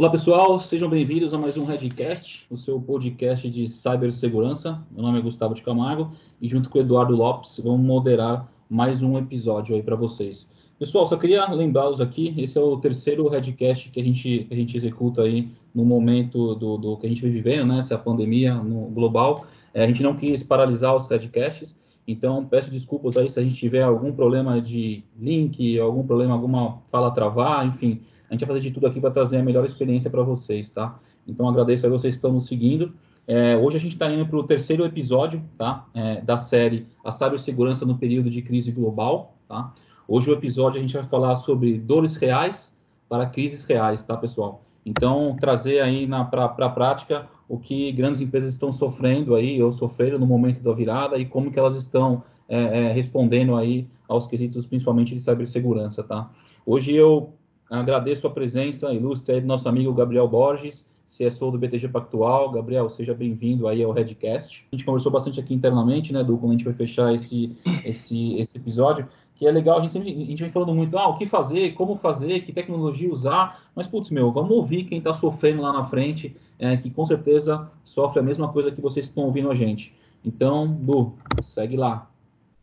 Olá 0.00 0.08
pessoal, 0.08 0.58
sejam 0.58 0.88
bem-vindos 0.88 1.34
a 1.34 1.36
mais 1.36 1.58
um 1.58 1.64
Redcast, 1.66 2.46
o 2.48 2.56
seu 2.56 2.80
podcast 2.80 3.50
de 3.50 3.66
cibersegurança. 3.66 4.82
Meu 4.90 5.02
nome 5.02 5.18
é 5.18 5.20
Gustavo 5.20 5.52
de 5.52 5.60
Camargo 5.60 6.12
e 6.40 6.48
junto 6.48 6.70
com 6.70 6.78
o 6.78 6.80
Eduardo 6.80 7.14
Lopes 7.14 7.60
vamos 7.62 7.86
moderar 7.86 8.50
mais 8.66 9.02
um 9.02 9.18
episódio 9.18 9.76
aí 9.76 9.82
para 9.82 9.94
vocês. 9.94 10.50
Pessoal, 10.78 11.04
só 11.04 11.18
queria 11.18 11.44
lembrá-los 11.50 12.00
aqui, 12.00 12.34
esse 12.38 12.56
é 12.56 12.60
o 12.62 12.78
terceiro 12.78 13.28
Redcast 13.28 13.90
que 13.90 14.00
a 14.00 14.02
gente, 14.02 14.48
a 14.50 14.54
gente 14.54 14.74
executa 14.74 15.20
aí 15.20 15.50
no 15.74 15.84
momento 15.84 16.54
do, 16.54 16.78
do 16.78 16.96
que 16.96 17.04
a 17.04 17.08
gente 17.10 17.20
vem 17.20 17.32
vivendo, 17.32 17.66
né, 17.66 17.80
essa 17.80 17.98
pandemia 17.98 18.54
no 18.54 18.86
global. 18.86 19.44
É, 19.74 19.84
a 19.84 19.86
gente 19.86 20.02
não 20.02 20.16
quis 20.16 20.42
paralisar 20.42 20.96
os 20.96 21.08
Redcasts, 21.08 21.76
então 22.08 22.42
peço 22.46 22.70
desculpas 22.70 23.18
aí 23.18 23.28
se 23.28 23.38
a 23.38 23.42
gente 23.42 23.56
tiver 23.56 23.82
algum 23.82 24.12
problema 24.12 24.62
de 24.62 25.04
link, 25.20 25.78
algum 25.78 26.06
problema, 26.06 26.32
alguma 26.32 26.78
fala 26.86 27.10
travar, 27.10 27.66
enfim, 27.66 28.00
a 28.30 28.34
gente 28.34 28.40
vai 28.46 28.48
fazer 28.48 28.60
de 28.60 28.70
tudo 28.70 28.86
aqui 28.86 29.00
para 29.00 29.10
trazer 29.10 29.38
a 29.38 29.42
melhor 29.42 29.64
experiência 29.64 30.08
para 30.08 30.22
vocês, 30.22 30.70
tá? 30.70 30.98
Então, 31.26 31.48
agradeço 31.48 31.84
a 31.84 31.90
vocês 31.90 32.14
que 32.14 32.18
estão 32.18 32.32
nos 32.32 32.46
seguindo. 32.46 32.92
É, 33.26 33.56
hoje 33.56 33.76
a 33.76 33.80
gente 33.80 33.92
está 33.94 34.10
indo 34.10 34.24
para 34.24 34.38
o 34.38 34.44
terceiro 34.44 34.84
episódio, 34.84 35.42
tá? 35.58 35.86
É, 35.92 36.20
da 36.20 36.36
série 36.36 36.86
A 37.04 37.10
Cibersegurança 37.10 37.84
no 37.84 37.98
Período 37.98 38.30
de 38.30 38.40
Crise 38.40 38.70
Global, 38.70 39.34
tá? 39.48 39.74
Hoje 40.06 40.30
o 40.30 40.32
episódio 40.32 40.78
a 40.78 40.80
gente 40.80 40.94
vai 40.94 41.04
falar 41.04 41.36
sobre 41.36 41.76
dores 41.76 42.14
reais 42.14 42.72
para 43.08 43.26
crises 43.26 43.64
reais, 43.64 44.04
tá, 44.04 44.16
pessoal? 44.16 44.62
Então, 44.86 45.36
trazer 45.40 45.80
aí 45.80 46.08
para 46.30 46.44
a 46.44 46.68
prática 46.70 47.28
o 47.48 47.58
que 47.58 47.90
grandes 47.90 48.20
empresas 48.20 48.52
estão 48.52 48.70
sofrendo 48.70 49.34
aí, 49.34 49.60
ou 49.60 49.72
sofreram 49.72 50.20
no 50.20 50.26
momento 50.26 50.62
da 50.62 50.72
virada, 50.72 51.18
e 51.18 51.26
como 51.26 51.50
que 51.50 51.58
elas 51.58 51.74
estão 51.74 52.22
é, 52.48 52.86
é, 52.86 52.92
respondendo 52.92 53.56
aí 53.56 53.88
aos 54.08 54.28
quesitos, 54.28 54.66
principalmente 54.66 55.14
de 55.14 55.20
cibersegurança, 55.20 56.02
tá? 56.04 56.30
Hoje 56.64 56.94
eu 56.94 57.34
Agradeço 57.70 58.26
a 58.26 58.30
presença 58.30 58.92
ilustre 58.92 59.40
do 59.40 59.46
nosso 59.46 59.68
amigo 59.68 59.94
Gabriel 59.94 60.26
Borges, 60.26 60.84
CSO 61.06 61.52
do 61.52 61.58
BTG 61.58 61.86
Pactual. 61.86 62.50
Gabriel, 62.50 62.90
seja 62.90 63.14
bem-vindo 63.14 63.68
aí 63.68 63.80
ao 63.80 63.92
Redcast. 63.92 64.66
A 64.72 64.74
gente 64.74 64.84
conversou 64.84 65.12
bastante 65.12 65.38
aqui 65.38 65.54
internamente, 65.54 66.12
né, 66.12 66.24
Du, 66.24 66.36
quando 66.36 66.50
a 66.50 66.54
gente 66.54 66.64
vai 66.64 66.74
fechar 66.74 67.14
esse, 67.14 67.56
esse, 67.84 68.34
esse 68.34 68.58
episódio, 68.58 69.08
que 69.36 69.46
é 69.46 69.52
legal, 69.52 69.78
a 69.78 69.82
gente, 69.82 69.92
sempre, 69.92 70.10
a 70.10 70.26
gente 70.26 70.42
vem 70.42 70.50
falando 70.50 70.74
muito, 70.74 70.98
ah, 70.98 71.06
o 71.06 71.16
que 71.16 71.26
fazer, 71.26 71.72
como 71.74 71.94
fazer, 71.94 72.40
que 72.40 72.52
tecnologia 72.52 73.08
usar, 73.08 73.62
mas, 73.72 73.86
putz, 73.86 74.10
meu, 74.10 74.32
vamos 74.32 74.50
ouvir 74.50 74.82
quem 74.82 74.98
está 74.98 75.14
sofrendo 75.14 75.62
lá 75.62 75.72
na 75.72 75.84
frente, 75.84 76.36
é, 76.58 76.76
que 76.76 76.90
com 76.90 77.06
certeza 77.06 77.70
sofre 77.84 78.18
a 78.18 78.22
mesma 78.22 78.52
coisa 78.52 78.72
que 78.72 78.80
vocês 78.80 79.06
estão 79.06 79.22
ouvindo 79.22 79.48
a 79.48 79.54
gente. 79.54 79.94
Então, 80.24 80.66
Du, 80.66 81.14
segue 81.40 81.76
lá. 81.76 82.09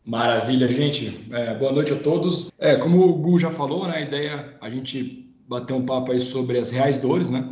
Maravilha, 0.08 0.72
gente. 0.72 1.28
É, 1.30 1.54
boa 1.56 1.74
noite 1.74 1.92
a 1.92 1.98
todos. 1.98 2.50
É, 2.58 2.78
como 2.78 3.06
o 3.06 3.14
Gu 3.16 3.40
já 3.40 3.52
falou, 3.52 3.90
né, 3.90 3.98
a 3.98 4.02
ideia 4.02 4.58
é 4.62 4.66
a 4.66 4.70
gente 4.70 5.30
bater 5.46 5.74
um 5.74 5.86
papo 5.86 6.14
aí 6.14 6.20
sobre 6.22 6.58
as 6.58 6.70
reais 6.70 6.98
dores, 6.98 7.30
né? 7.30 7.46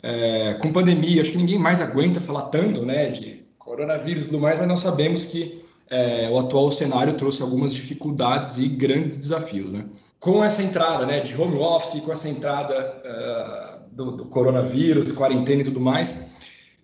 É, 0.00 0.54
com 0.54 0.72
pandemia, 0.72 1.20
acho 1.20 1.32
que 1.32 1.36
ninguém 1.36 1.58
mais 1.58 1.80
aguenta 1.80 2.20
falar 2.20 2.42
tanto, 2.42 2.86
né, 2.86 3.10
de 3.10 3.44
coronavírus 3.58 4.22
e 4.22 4.26
tudo 4.26 4.38
mais, 4.38 4.56
mas 4.56 4.68
nós 4.68 4.78
sabemos 4.78 5.24
que 5.24 5.60
é, 5.90 6.30
o 6.30 6.38
atual 6.38 6.70
cenário 6.70 7.12
trouxe 7.14 7.42
algumas 7.42 7.74
dificuldades 7.74 8.56
e 8.58 8.68
grandes 8.68 9.16
desafios, 9.16 9.72
né? 9.72 9.86
Com 10.20 10.44
essa 10.44 10.62
entrada, 10.62 11.06
né, 11.06 11.18
de 11.18 11.34
home 11.34 11.56
office, 11.56 12.00
com 12.02 12.12
essa 12.12 12.28
entrada 12.28 13.02
uh, 13.04 13.96
do, 13.96 14.12
do 14.12 14.24
coronavírus, 14.26 15.10
quarentena 15.10 15.62
e 15.62 15.64
tudo 15.64 15.80
mais, 15.80 16.35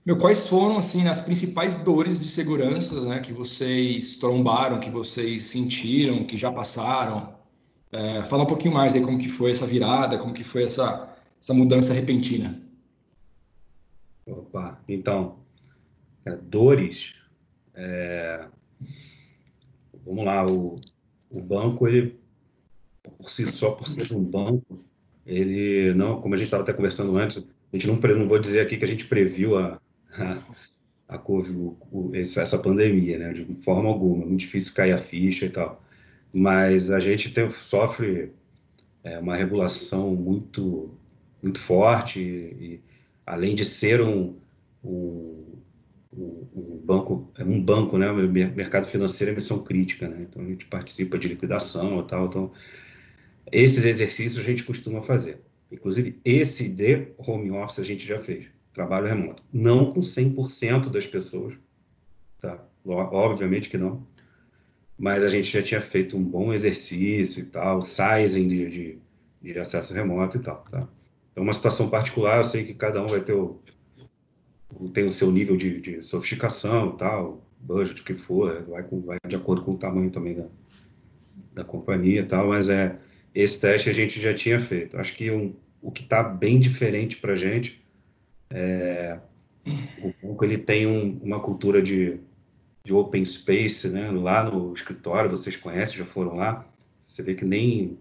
meu, 0.05 0.19
quais 0.19 0.49
foram 0.49 0.79
assim 0.79 1.07
as 1.07 1.21
principais 1.21 1.79
dores 1.85 2.19
de 2.19 2.29
segurança 2.29 3.01
né, 3.07 3.21
que 3.21 3.33
vocês 3.33 4.17
trombaram, 4.17 4.81
que 4.81 4.91
vocês 4.91 5.43
sentiram, 5.45 6.25
que 6.25 6.37
já 6.37 6.51
passaram? 6.51 7.35
É, 7.93 8.25
fala 8.25 8.43
um 8.43 8.47
pouquinho 8.47 8.75
mais 8.75 8.95
aí 8.95 9.03
como 9.03 9.19
que 9.19 9.29
foi 9.29 9.51
essa 9.51 9.67
virada, 9.67 10.19
como 10.19 10.35
que 10.35 10.43
foi 10.43 10.65
essa, 10.65 11.15
essa 11.41 11.55
mudança 11.55 11.93
repentina. 11.93 12.61
Opa, 14.27 14.81
então, 14.89 15.37
é, 16.25 16.35
dores. 16.37 17.15
É, 17.75 18.47
vamos 20.05 20.25
lá, 20.25 20.45
o, 20.47 20.77
o 21.31 21.41
banco, 21.41 21.87
ele 21.87 22.21
por 23.03 23.31
si 23.31 23.47
só, 23.47 23.73
por 23.73 23.89
ser 23.89 24.15
um 24.15 24.23
banco, 24.23 24.79
ele 25.27 25.93
não, 25.95 26.21
como 26.21 26.35
a 26.35 26.39
gente 26.39 26.47
estava 26.47 26.63
até 26.63 26.73
conversando 26.73 27.17
antes, 27.17 27.39
a 27.39 27.77
gente 27.77 27.87
não, 27.87 27.97
não 27.97 28.29
vou 28.29 28.39
dizer 28.39 28.61
aqui 28.61 28.77
que 28.77 28.85
a 28.85 28.89
gente 28.89 29.07
previu 29.07 29.59
a, 29.59 29.81
a, 31.09 31.19
COVID, 31.19 31.77
essa 32.15 32.59
pandemia, 32.59 33.19
né? 33.19 33.33
De 33.33 33.45
forma 33.63 33.89
alguma, 33.89 34.27
muito 34.27 34.41
difícil 34.41 34.75
cair 34.75 34.93
a 34.93 34.99
ficha 34.99 35.47
e 35.47 35.51
tal. 35.51 35.83
Mas 36.33 36.91
a 36.91 37.01
gente 37.01 37.33
tem, 37.33 37.51
sofre 37.51 38.33
é, 39.05 39.19
uma 39.19 39.37
regulação 39.37 40.15
muito, 40.15 40.95
muito 41.43 41.61
forte 41.61 42.21
e, 42.21 42.81
além 43.27 43.55
de 43.55 43.65
ser 43.65 44.01
um, 44.01 44.37
um, 44.85 45.59
um, 46.13 46.81
banco, 46.85 47.31
é 47.39 47.45
um 47.45 47.63
banco, 47.63 47.99
né? 47.99 48.11
O 48.11 48.33
mercado 48.33 48.87
financeiro 48.87 49.33
é 49.33 49.35
missão 49.35 49.63
crítica, 49.63 50.09
né? 50.09 50.27
Então 50.29 50.43
a 50.43 50.47
gente 50.47 50.67
participa 50.67 51.19
de 51.19 51.29
liquidação 51.29 52.01
e 52.01 52.07
tal. 52.07 52.27
Então 52.27 52.53
esses 53.51 53.85
exercícios 53.85 54.39
a 54.39 54.47
gente 54.47 54.65
costuma 54.65 55.03
fazer. 55.03 55.41
Inclusive 55.71 56.19
esse 56.25 56.69
de 56.69 57.09
home 57.19 57.51
office 57.51 57.81
a 57.81 57.85
gente 57.85 58.07
já 58.07 58.21
fez 58.21 58.47
trabalho 58.73 59.07
remoto. 59.07 59.43
Não 59.53 59.93
com 59.93 60.01
100% 60.01 60.91
das 60.91 61.07
pessoas, 61.07 61.55
tá? 62.41 62.63
Obviamente 62.85 63.69
que 63.69 63.79
não. 63.79 64.07
Mas 64.99 65.25
a 65.25 65.29
gente 65.29 65.51
já 65.51 65.63
tinha 65.63 65.81
feito 65.81 66.17
um 66.17 66.23
bom 66.23 66.53
exercício 66.53 67.43
e 67.43 67.47
tal, 67.47 67.81
sizing 67.81 68.49
de, 68.49 68.71
de, 68.71 68.99
de 69.43 69.59
acesso 69.59 69.95
remoto 69.95 70.37
e 70.37 70.41
tal, 70.41 70.65
tá? 70.71 70.89
É 71.35 71.41
uma 71.41 71.53
situação 71.53 71.89
particular, 71.89 72.39
eu 72.39 72.45
sei 72.45 72.65
que 72.65 72.75
cada 72.75 73.03
um 73.03 73.07
vai 73.07 73.21
ter 73.21 73.33
o, 73.33 73.61
tem 74.93 75.05
o 75.05 75.11
seu 75.11 75.31
nível 75.31 75.57
de, 75.57 75.81
de 75.81 76.03
sofisticação 76.03 76.91
e 76.91 76.97
tal, 76.99 77.47
budget, 77.61 78.01
o 78.01 78.05
que 78.05 78.15
for, 78.15 78.63
vai, 78.65 78.83
com, 78.83 79.01
vai 79.01 79.19
de 79.27 79.37
acordo 79.37 79.63
com 79.63 79.73
o 79.73 79.79
tamanho 79.79 80.11
também 80.11 80.35
da, 80.35 80.47
da 81.55 81.65
companhia 81.65 82.21
e 82.21 82.25
tal, 82.25 82.49
mas 82.49 82.69
é, 82.69 82.99
esse 83.35 83.61
teste 83.61 83.89
a 83.89 83.93
gente 83.93 84.21
já 84.21 84.35
tinha 84.35 84.61
feito. 84.61 84.99
Acho 84.99 85.15
que 85.15 85.31
um, 85.31 85.55
o 85.81 85.91
que 85.91 86.03
está 86.03 86.23
bem 86.23 86.61
diferente 86.61 87.17
para 87.17 87.33
a 87.33 87.37
gente 87.37 87.82
é, 88.55 89.19
o 90.03 90.13
Google 90.23 90.45
ele 90.45 90.59
tem 90.59 90.87
um, 90.87 91.19
uma 91.23 91.41
cultura 91.41 91.81
de, 91.81 92.21
de 92.85 92.93
open 92.93 93.25
space, 93.25 93.89
né? 93.89 94.11
Lá 94.11 94.45
no 94.45 94.73
escritório, 94.75 95.31
vocês 95.31 95.57
conhecem, 95.57 95.97
já 95.97 96.05
foram 96.05 96.37
lá. 96.37 96.67
Você 97.01 97.23
vê 97.23 97.35
que 97.35 97.45
nem 97.45 97.99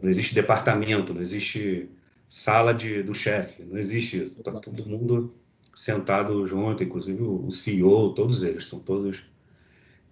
não 0.00 0.08
existe 0.08 0.34
departamento, 0.34 1.12
não 1.12 1.22
existe 1.22 1.88
sala 2.28 2.72
de, 2.72 3.02
do 3.02 3.14
chefe, 3.14 3.62
não 3.62 3.78
existe 3.78 4.22
isso. 4.22 4.38
Está 4.38 4.52
todo 4.58 4.86
mundo 4.86 5.34
sentado 5.74 6.46
junto, 6.46 6.82
inclusive 6.82 7.22
o 7.22 7.50
CEO, 7.50 8.14
todos 8.14 8.42
eles 8.42 8.66
são 8.66 8.78
todos 8.78 9.26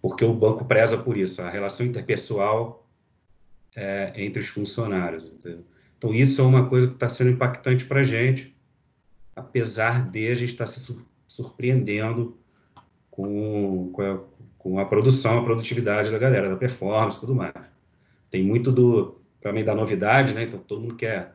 porque 0.01 0.25
o 0.25 0.35
banco 0.35 0.65
preza 0.65 0.99
por 0.99 1.17
isso, 1.17 1.41
a 1.41 1.49
relação 1.49 1.87
interpessoal 1.87 2.85
é, 3.77 4.13
entre 4.17 4.43
os 4.43 4.49
funcionários. 4.49 5.25
Entendeu? 5.25 5.65
Então 5.97 6.13
isso 6.13 6.43
é 6.43 6.45
uma 6.45 6.69
coisa 6.69 6.89
que 6.89 6.95
está 6.95 7.09
sendo 7.09 7.31
impactante 7.31 7.85
para 7.85 8.01
a 8.01 8.05
gente 8.05 8.53
apesar 9.35 10.11
de 10.11 10.29
a 10.31 10.35
gente 10.35 10.53
estar 10.53 10.67
se 10.67 11.03
surpreendendo 11.27 12.37
com, 13.11 13.91
com, 13.93 14.03
a, 14.03 14.21
com 14.59 14.79
a 14.79 14.85
produção, 14.85 15.39
a 15.39 15.45
produtividade 15.45 16.11
da 16.11 16.19
galera, 16.19 16.49
da 16.49 16.57
performance 16.57 17.21
tudo 17.21 17.35
mais. 17.35 17.53
Tem 18.31 18.43
muito 18.43 18.71
do, 18.73 19.21
também 19.41 19.65
da 19.65 19.75
novidade, 19.75 20.35
né? 20.35 20.45
Então 20.45 20.59
todo 20.59 20.81
mundo 20.81 20.97
quer, 20.97 21.35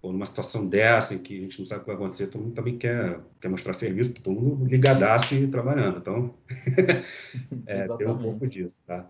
pô, 0.00 0.12
numa 0.12 0.24
situação 0.24 0.66
dessa 0.66 1.14
em 1.14 1.18
que 1.18 1.38
a 1.38 1.40
gente 1.42 1.58
não 1.58 1.66
sabe 1.66 1.80
o 1.80 1.84
que 1.84 1.88
vai 1.88 1.96
acontecer, 1.96 2.28
todo 2.28 2.42
mundo 2.42 2.54
também 2.54 2.78
quer, 2.78 3.20
quer 3.40 3.48
mostrar 3.48 3.72
serviço, 3.72 4.14
todo 4.14 4.40
mundo 4.40 4.64
ligadaço 4.64 5.34
e 5.34 5.48
trabalhando. 5.48 5.98
Então, 5.98 6.34
é, 7.66 7.88
tem 7.96 8.08
um 8.08 8.18
pouco 8.18 8.46
disso, 8.46 8.82
tá? 8.86 9.08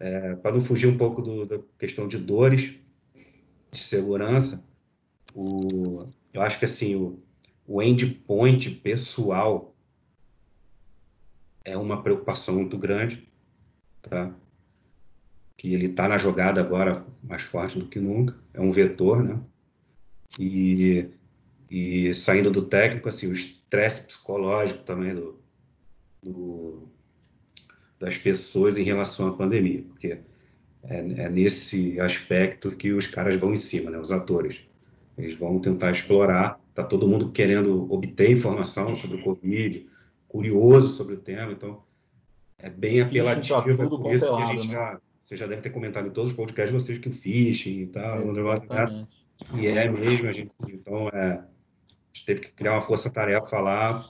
É, 0.00 0.34
Para 0.36 0.52
não 0.52 0.60
fugir 0.60 0.88
um 0.88 0.96
pouco 0.96 1.22
do, 1.22 1.46
da 1.46 1.58
questão 1.78 2.08
de 2.08 2.18
dores, 2.18 2.74
de 3.70 3.82
segurança, 3.82 4.64
o, 5.34 6.04
eu 6.32 6.42
acho 6.42 6.58
que 6.58 6.64
assim, 6.64 6.96
o, 6.96 7.22
o 7.68 7.82
endpoint 7.82 8.70
pessoal 8.70 9.76
é 11.62 11.76
uma 11.76 12.02
preocupação 12.02 12.54
muito 12.54 12.78
grande, 12.78 13.28
tá? 14.00 14.34
Que 15.54 15.74
ele 15.74 15.86
está 15.86 16.08
na 16.08 16.16
jogada 16.16 16.62
agora 16.62 17.04
mais 17.22 17.42
forte 17.42 17.78
do 17.78 17.86
que 17.86 18.00
nunca, 18.00 18.34
é 18.54 18.60
um 18.60 18.72
vetor, 18.72 19.22
né? 19.22 19.38
E, 20.38 21.10
e 21.70 22.14
saindo 22.14 22.50
do 22.50 22.62
técnico, 22.62 23.10
assim, 23.10 23.26
o 23.26 23.34
estresse 23.34 24.06
psicológico 24.06 24.82
também 24.84 25.14
do, 25.14 25.38
do, 26.22 26.88
das 28.00 28.16
pessoas 28.16 28.78
em 28.78 28.82
relação 28.82 29.28
à 29.28 29.36
pandemia, 29.36 29.82
porque 29.82 30.18
é, 30.84 30.98
é, 30.98 31.28
nesse 31.28 32.00
aspecto 32.00 32.70
que 32.70 32.92
os 32.92 33.06
caras 33.06 33.36
vão 33.36 33.52
em 33.52 33.56
cima, 33.56 33.90
né? 33.90 33.98
Os 33.98 34.10
atores, 34.10 34.62
eles 35.18 35.36
vão 35.36 35.60
tentar 35.60 35.90
explorar 35.90 36.58
Está 36.78 36.88
todo 36.88 37.08
mundo 37.08 37.32
querendo 37.32 37.92
obter 37.92 38.30
informação 38.30 38.94
sobre 38.94 39.16
o 39.16 39.22
Covid, 39.24 39.84
curioso 40.28 40.94
sobre 40.94 41.14
o 41.14 41.18
tema, 41.18 41.50
então 41.50 41.82
é 42.56 42.70
bem 42.70 43.00
apelativo. 43.00 43.58
É 43.58 43.74
por 43.74 44.14
isso 44.14 44.36
que 44.36 44.42
a 44.42 44.46
gente 44.46 44.68
né? 44.68 44.74
já, 44.74 45.00
você 45.20 45.36
já 45.36 45.48
deve 45.48 45.60
ter 45.60 45.70
comentado 45.70 46.06
em 46.06 46.12
todos 46.12 46.30
os 46.30 46.36
podcasts 46.36 46.72
de 46.72 46.80
vocês 46.80 46.98
que 47.00 47.08
o 47.08 47.12
phishing 47.12 47.80
e 47.80 47.86
tal, 47.88 48.18
é, 48.18 49.60
e 49.60 49.66
é 49.66 49.90
mesmo, 49.90 50.28
a 50.28 50.32
gente, 50.32 50.52
então 50.68 51.08
é, 51.08 51.42
gente 52.12 52.26
teve 52.26 52.40
que 52.42 52.52
criar 52.52 52.74
uma 52.74 52.80
força-tarefa 52.80 53.58
lá 53.58 54.04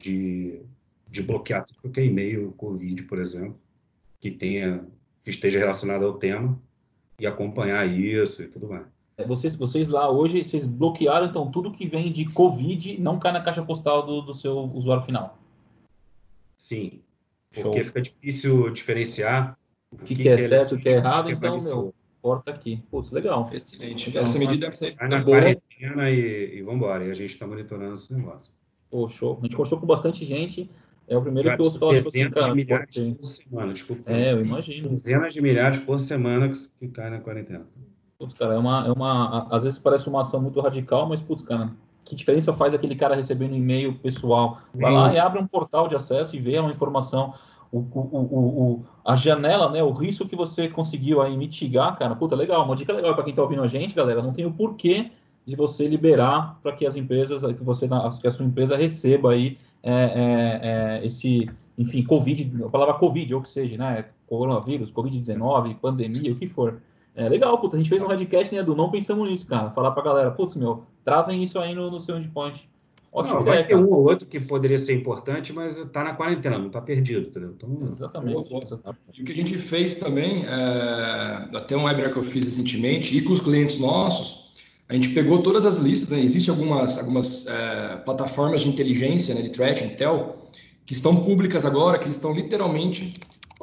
de, 0.00 0.62
de 1.08 1.22
bloquear 1.22 1.64
tudo 1.64 1.92
que 1.92 2.00
é 2.00 2.04
e-mail 2.04 2.50
Covid, 2.56 3.04
por 3.04 3.20
exemplo, 3.20 3.56
que 4.20 4.32
tenha 4.32 4.84
que 5.22 5.30
esteja 5.30 5.60
relacionado 5.60 6.04
ao 6.04 6.14
tema 6.14 6.60
e 7.20 7.24
acompanhar 7.24 7.86
isso 7.86 8.42
e 8.42 8.48
tudo 8.48 8.68
mais. 8.68 8.86
É, 9.16 9.24
vocês, 9.26 9.54
vocês 9.54 9.88
lá 9.88 10.10
hoje, 10.10 10.44
vocês 10.44 10.66
bloquearam 10.66 11.26
então 11.26 11.50
tudo 11.50 11.72
que 11.72 11.86
vem 11.86 12.10
de 12.10 12.24
Covid 12.32 13.00
não 13.00 13.18
cai 13.18 13.32
na 13.32 13.42
caixa 13.42 13.62
postal 13.62 14.04
do, 14.06 14.22
do 14.22 14.34
seu 14.34 14.58
usuário 14.72 15.04
final? 15.04 15.38
Sim, 16.56 17.00
porque 17.52 17.78
Show. 17.78 17.84
fica 17.84 18.00
difícil 18.00 18.70
diferenciar 18.70 19.58
o 19.90 19.96
que, 19.98 20.14
que, 20.14 20.22
que 20.22 20.28
é, 20.28 20.34
é 20.34 20.48
certo 20.48 20.74
e 20.74 20.78
o 20.78 20.80
que 20.80 20.88
é 20.88 20.92
errado, 20.92 21.30
então, 21.30 21.58
meu, 21.58 21.94
porta 22.22 22.50
aqui. 22.50 22.82
Putz, 22.90 23.10
legal. 23.10 23.50
Excelente. 23.52 24.08
Então, 24.08 24.22
Essa 24.22 24.38
medida 24.38 24.66
deve 24.66 24.76
ser 24.76 24.94
Vai 24.94 25.08
na 25.08 25.22
quarentena 25.22 26.10
e, 26.10 26.58
e 26.58 26.62
vamos 26.62 26.76
embora. 26.76 27.04
E 27.04 27.10
a 27.10 27.14
gente 27.14 27.32
está 27.32 27.46
monitorando 27.46 27.94
esse 27.94 28.14
negócio. 28.14 28.54
Pô, 28.90 29.08
show. 29.08 29.38
A 29.38 29.42
gente 29.42 29.56
conversou 29.56 29.78
com 29.78 29.86
bastante 29.86 30.24
gente. 30.24 30.70
É 31.08 31.16
o 31.16 31.20
primeiro 31.20 31.48
cara, 31.48 31.60
que 31.60 31.66
eu 31.66 31.70
falar, 31.72 31.96
tipo 31.96 32.08
assim, 32.08 32.30
cara, 32.30 32.46
de 32.46 32.54
milhares 32.54 32.96
por 32.96 33.26
semana, 33.26 33.72
desculpa. 33.72 34.10
É, 34.10 34.32
eu 34.32 34.42
imagino. 34.42 34.88
Dezenas 34.90 35.34
de 35.34 35.42
milhares 35.42 35.80
por 35.80 35.98
semana 35.98 36.48
que, 36.48 36.56
que 36.78 36.88
cai 36.88 37.10
na 37.10 37.20
quarentena. 37.20 37.66
Putz, 38.22 38.34
cara, 38.34 38.54
é 38.54 38.58
uma, 38.58 38.86
é 38.86 38.92
uma... 38.92 39.48
Às 39.50 39.64
vezes 39.64 39.78
parece 39.78 40.08
uma 40.08 40.20
ação 40.20 40.40
muito 40.40 40.60
radical, 40.60 41.08
mas, 41.08 41.20
putz, 41.20 41.42
cara, 41.42 41.72
que 42.04 42.14
diferença 42.14 42.52
faz 42.52 42.72
aquele 42.72 42.94
cara 42.94 43.14
recebendo 43.16 43.52
um 43.52 43.56
e-mail 43.56 43.98
pessoal? 43.98 44.58
Vai 44.74 44.92
lá 44.92 45.12
e 45.12 45.18
abre 45.18 45.40
um 45.40 45.46
portal 45.46 45.88
de 45.88 45.96
acesso 45.96 46.36
e 46.36 46.38
vê 46.38 46.58
uma 46.58 46.70
informação 46.70 47.34
o, 47.72 47.78
o, 47.78 48.02
o, 48.02 48.84
a 49.02 49.16
janela, 49.16 49.70
né, 49.70 49.82
o 49.82 49.92
risco 49.92 50.28
que 50.28 50.36
você 50.36 50.68
conseguiu 50.68 51.22
aí 51.22 51.34
mitigar, 51.36 51.96
cara, 51.98 52.14
puta, 52.14 52.36
legal, 52.36 52.64
uma 52.64 52.76
dica 52.76 52.92
legal 52.92 53.14
para 53.14 53.24
quem 53.24 53.30
está 53.30 53.42
ouvindo 53.42 53.62
a 53.62 53.66
gente, 53.66 53.94
galera, 53.94 54.22
não 54.22 54.34
tem 54.34 54.44
o 54.44 54.52
porquê 54.52 55.10
de 55.46 55.56
você 55.56 55.88
liberar 55.88 56.60
para 56.62 56.72
que 56.72 56.86
as 56.86 56.96
empresas, 56.96 57.40
que 57.40 57.64
você, 57.64 57.88
que 58.20 58.28
a 58.28 58.30
sua 58.30 58.44
empresa 58.44 58.76
receba 58.76 59.32
aí 59.32 59.58
é, 59.82 59.92
é, 59.92 60.60
é, 61.02 61.06
esse, 61.06 61.50
enfim, 61.78 62.04
Covid, 62.04 62.62
a 62.62 62.68
palavra 62.68 62.94
Covid, 62.94 63.34
ou 63.34 63.40
que 63.40 63.48
seja, 63.48 63.76
né, 63.78 64.04
coronavírus, 64.26 64.92
Covid-19, 64.92 65.76
pandemia, 65.80 66.32
o 66.32 66.36
que 66.36 66.46
for. 66.46 66.80
É 67.14 67.28
legal, 67.28 67.58
puta, 67.58 67.76
a 67.76 67.78
gente 67.78 67.88
fez 67.88 68.00
um 68.02 68.06
radcast, 68.06 68.54
né, 68.54 68.60
Edu, 68.60 68.74
não 68.74 68.90
pensamos 68.90 69.28
nisso, 69.28 69.46
cara, 69.46 69.70
falar 69.70 69.90
para 69.90 70.02
a 70.02 70.04
galera, 70.04 70.30
putz, 70.30 70.56
meu, 70.56 70.84
tratem 71.04 71.42
isso 71.42 71.58
aí 71.58 71.74
no, 71.74 71.90
no 71.90 72.00
seu 72.00 72.16
endpoint. 72.16 72.68
Ótimo 73.12 73.36
não, 73.36 73.44
vai 73.44 73.66
ter 73.66 73.76
um 73.76 73.92
ou 73.92 74.08
outro 74.08 74.26
que 74.26 74.40
poderia 74.48 74.78
ser 74.78 74.94
importante, 74.94 75.52
mas 75.52 75.76
está 75.76 76.02
na 76.02 76.14
quarentena, 76.14 76.58
não 76.58 76.68
está 76.68 76.80
perdido. 76.80 77.28
Entendeu? 77.28 77.52
Então, 77.54 77.92
exatamente, 77.92 78.50
E 79.12 79.20
o 79.20 79.24
que 79.26 79.32
a 79.32 79.34
gente 79.34 79.58
fez 79.58 79.96
também, 79.96 80.46
é, 80.46 81.48
até 81.54 81.76
um 81.76 81.84
webinar 81.84 82.10
que 82.10 82.18
eu 82.18 82.22
fiz 82.22 82.46
recentemente, 82.46 83.14
e 83.14 83.20
com 83.20 83.34
os 83.34 83.40
clientes 83.42 83.78
nossos, 83.78 84.54
a 84.88 84.94
gente 84.94 85.10
pegou 85.10 85.42
todas 85.42 85.66
as 85.66 85.78
listas, 85.78 86.16
né? 86.16 86.24
existem 86.24 86.54
algumas, 86.54 86.98
algumas 86.98 87.46
é, 87.46 87.96
plataformas 87.96 88.62
de 88.62 88.70
inteligência, 88.70 89.34
né, 89.34 89.42
de 89.42 89.50
threat 89.50 89.84
intel, 89.84 90.34
que 90.86 90.94
estão 90.94 91.14
públicas 91.14 91.66
agora, 91.66 91.98
que 91.98 92.06
eles 92.06 92.16
estão 92.16 92.32
literalmente 92.34 93.12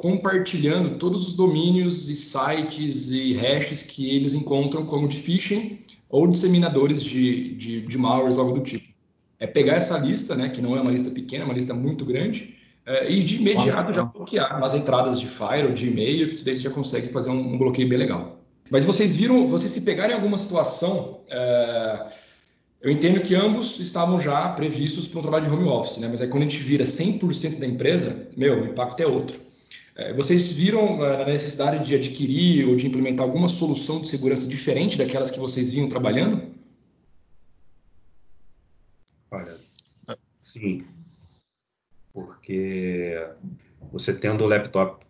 compartilhando 0.00 0.96
todos 0.96 1.28
os 1.28 1.34
domínios 1.34 2.08
e 2.08 2.16
sites 2.16 3.10
e 3.10 3.34
hashes 3.34 3.82
que 3.82 4.16
eles 4.16 4.32
encontram 4.32 4.86
como 4.86 5.06
de 5.06 5.18
phishing 5.18 5.78
ou 6.08 6.26
disseminadores 6.26 7.04
de, 7.04 7.54
de, 7.54 7.80
de 7.82 7.98
malwares, 7.98 8.38
algo 8.38 8.54
do 8.54 8.62
tipo 8.62 8.88
é 9.38 9.46
pegar 9.46 9.74
essa 9.74 9.98
lista, 9.98 10.34
né, 10.34 10.48
que 10.48 10.62
não 10.62 10.74
é 10.74 10.80
uma 10.80 10.90
lista 10.90 11.10
pequena, 11.10 11.44
é 11.44 11.46
uma 11.46 11.54
lista 11.54 11.74
muito 11.74 12.04
grande, 12.04 12.56
é, 12.86 13.10
e 13.10 13.22
de 13.22 13.36
imediato 13.36 13.92
já 13.92 14.04
bloquear 14.04 14.58
nas 14.58 14.72
entradas 14.72 15.20
de 15.20 15.26
Fire 15.26 15.66
ou 15.66 15.72
de 15.72 15.88
e-mail, 15.88 16.30
que 16.30 16.44
daí 16.44 16.56
você 16.56 16.62
já 16.62 16.70
consegue 16.70 17.08
fazer 17.08 17.30
um, 17.30 17.54
um, 17.54 17.58
bloqueio 17.58 17.88
bem 17.88 17.98
legal. 17.98 18.38
Mas 18.70 18.84
vocês 18.84 19.16
viram, 19.16 19.48
vocês 19.48 19.70
se 19.70 19.82
pegarem 19.82 20.14
alguma 20.14 20.38
situação, 20.38 21.20
é, 21.28 22.06
eu 22.82 22.90
entendo 22.90 23.20
que 23.20 23.34
ambos 23.34 23.78
estavam 23.80 24.18
já 24.18 24.48
previstos 24.50 25.06
para 25.06 25.18
um 25.18 25.22
trabalho 25.22 25.44
de 25.44 25.50
home 25.50 25.68
office, 25.68 25.98
né? 25.98 26.08
mas 26.10 26.20
aí 26.20 26.28
quando 26.28 26.42
a 26.42 26.48
gente 26.48 26.62
vira 26.62 26.84
100% 26.84 27.58
da 27.58 27.66
empresa, 27.66 28.28
meu, 28.36 28.62
o 28.62 28.66
impacto 28.66 29.00
é 29.00 29.06
outro. 29.06 29.49
É, 29.96 30.12
vocês 30.14 30.52
viram 30.52 31.04
é, 31.04 31.22
a 31.22 31.26
necessidade 31.26 31.84
de 31.84 31.94
adquirir 31.94 32.68
ou 32.68 32.76
de 32.76 32.86
implementar 32.86 33.26
alguma 33.26 33.48
solução 33.48 34.00
de 34.00 34.08
segurança 34.08 34.46
diferente 34.46 34.96
daquelas 34.96 35.30
que 35.30 35.38
vocês 35.38 35.72
vinham 35.72 35.88
trabalhando? 35.88 36.54
Olha, 39.30 39.56
sim. 40.42 40.84
Porque 42.12 43.28
você 43.92 44.14
tendo 44.14 44.44
o 44.44 44.46
laptop, 44.46 45.04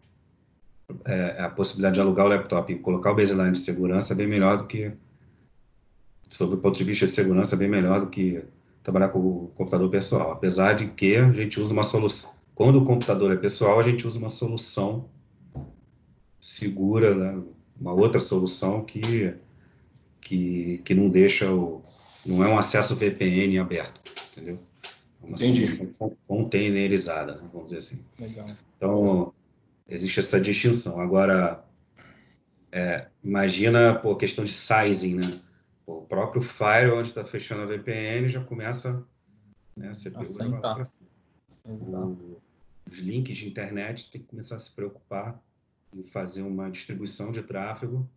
é, 1.04 1.42
a 1.42 1.48
possibilidade 1.48 1.94
de 1.94 2.00
alugar 2.00 2.26
o 2.26 2.28
laptop 2.28 2.72
e 2.72 2.78
colocar 2.78 3.12
o 3.12 3.16
baseline 3.16 3.52
de 3.52 3.60
segurança 3.60 4.12
é 4.12 4.16
bem 4.16 4.26
melhor 4.26 4.58
do 4.58 4.66
que, 4.66 4.92
sob 6.28 6.54
o 6.54 6.58
ponto 6.58 6.76
de 6.76 6.84
vista 6.84 7.06
de 7.06 7.12
segurança, 7.12 7.54
é 7.54 7.58
bem 7.58 7.68
melhor 7.68 8.00
do 8.00 8.08
que 8.08 8.42
trabalhar 8.82 9.08
com 9.08 9.18
o 9.18 9.48
computador 9.54 9.90
pessoal. 9.90 10.32
Apesar 10.32 10.74
de 10.74 10.88
que 10.88 11.16
a 11.16 11.32
gente 11.32 11.60
usa 11.60 11.72
uma 11.72 11.84
solução. 11.84 12.39
Quando 12.60 12.76
o 12.76 12.84
computador 12.84 13.32
é 13.32 13.36
pessoal, 13.36 13.80
a 13.80 13.82
gente 13.82 14.06
usa 14.06 14.18
uma 14.18 14.28
solução 14.28 15.08
segura, 16.38 17.14
né? 17.14 17.42
uma 17.80 17.94
outra 17.94 18.20
solução 18.20 18.84
que, 18.84 19.34
que, 20.20 20.76
que 20.84 20.92
não 20.92 21.08
deixa 21.08 21.50
o, 21.50 21.82
não 22.22 22.44
é 22.44 22.48
um 22.48 22.58
acesso 22.58 22.94
VPN 22.94 23.58
aberto, 23.58 24.02
entendeu? 24.30 24.58
É 25.22 25.26
uma 25.26 25.36
Entendi. 25.36 25.66
solução 25.68 26.14
containerizada, 26.28 27.36
né, 27.36 27.48
vamos 27.50 27.68
dizer 27.68 27.78
assim. 27.78 28.04
Legal. 28.18 28.46
Então, 28.76 29.32
existe 29.88 30.20
essa 30.20 30.38
distinção. 30.38 31.00
Agora, 31.00 31.64
é, 32.70 33.06
imagina, 33.24 33.94
por 33.94 34.18
questão 34.18 34.44
de 34.44 34.52
sizing, 34.52 35.14
né? 35.14 35.40
Pô, 35.86 36.00
o 36.00 36.02
próprio 36.02 36.42
Fire, 36.42 36.90
onde 36.92 37.08
está 37.08 37.24
fechando 37.24 37.62
a 37.62 37.64
VPN, 37.64 38.28
já 38.28 38.44
começa 38.44 39.02
né, 39.74 39.88
a 39.88 39.94
CPU 39.94 40.60
para 40.60 40.84
Os 42.90 42.98
links 42.98 43.36
de 43.36 43.48
internet 43.48 44.10
tem 44.10 44.20
que 44.20 44.26
começar 44.26 44.56
a 44.56 44.58
se 44.58 44.74
preocupar 44.74 45.40
em 45.94 46.02
fazer 46.02 46.42
uma 46.42 46.70
distribuição 46.70 47.30
de 47.30 47.42
tráfego 47.42 48.08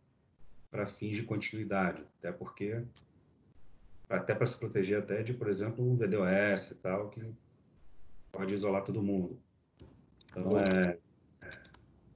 para 0.71 0.85
fins 0.85 1.15
de 1.15 1.23
continuidade, 1.23 2.03
até 2.19 2.31
porque 2.31 2.83
até 4.09 4.33
para 4.33 4.45
se 4.45 4.57
proteger 4.57 4.99
até 4.99 5.23
de, 5.23 5.33
por 5.33 5.47
exemplo, 5.47 5.93
o 5.93 5.95
DDoS 5.95 6.71
e 6.71 6.75
tal, 6.75 7.09
que 7.09 7.21
pode 8.31 8.53
isolar 8.53 8.83
todo 8.83 9.01
mundo. 9.01 9.37
Então, 10.31 10.49
é... 10.57 10.97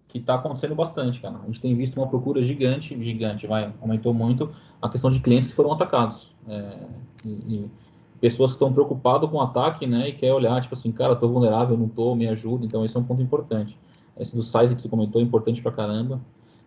Que 0.07 0.19
está 0.19 0.35
acontecendo 0.35 0.73
bastante, 0.73 1.19
cara. 1.19 1.37
A 1.37 1.45
gente 1.45 1.61
tem 1.61 1.75
visto 1.75 1.97
uma 1.97 2.07
procura 2.07 2.41
gigante, 2.41 2.97
gigante, 3.03 3.45
vai, 3.45 3.73
aumentou 3.81 4.13
muito 4.13 4.55
a 4.81 4.89
questão 4.89 5.09
de 5.09 5.19
clientes 5.19 5.49
que 5.49 5.55
foram 5.55 5.73
atacados. 5.73 6.33
É, 6.47 6.87
e, 7.25 7.29
e, 7.29 7.71
pessoas 8.19 8.51
que 8.51 8.55
estão 8.55 8.73
preocupadas 8.73 9.29
com 9.29 9.37
o 9.37 9.41
ataque, 9.41 9.85
né, 9.85 10.09
e 10.09 10.13
quer 10.13 10.33
olhar, 10.33 10.61
tipo 10.61 10.73
assim, 10.73 10.91
cara, 10.91 11.13
estou 11.13 11.29
vulnerável, 11.29 11.77
não 11.77 11.85
estou, 11.85 12.15
me 12.15 12.27
ajuda. 12.27 12.65
Então, 12.65 12.83
esse 12.83 12.95
é 12.95 12.99
um 12.99 13.03
ponto 13.03 13.21
importante. 13.21 13.77
Esse 14.19 14.35
do 14.35 14.43
size 14.43 14.73
que 14.75 14.81
você 14.81 14.89
comentou 14.89 15.21
é 15.21 15.23
importante 15.23 15.61
pra 15.61 15.71
caramba. 15.71 16.19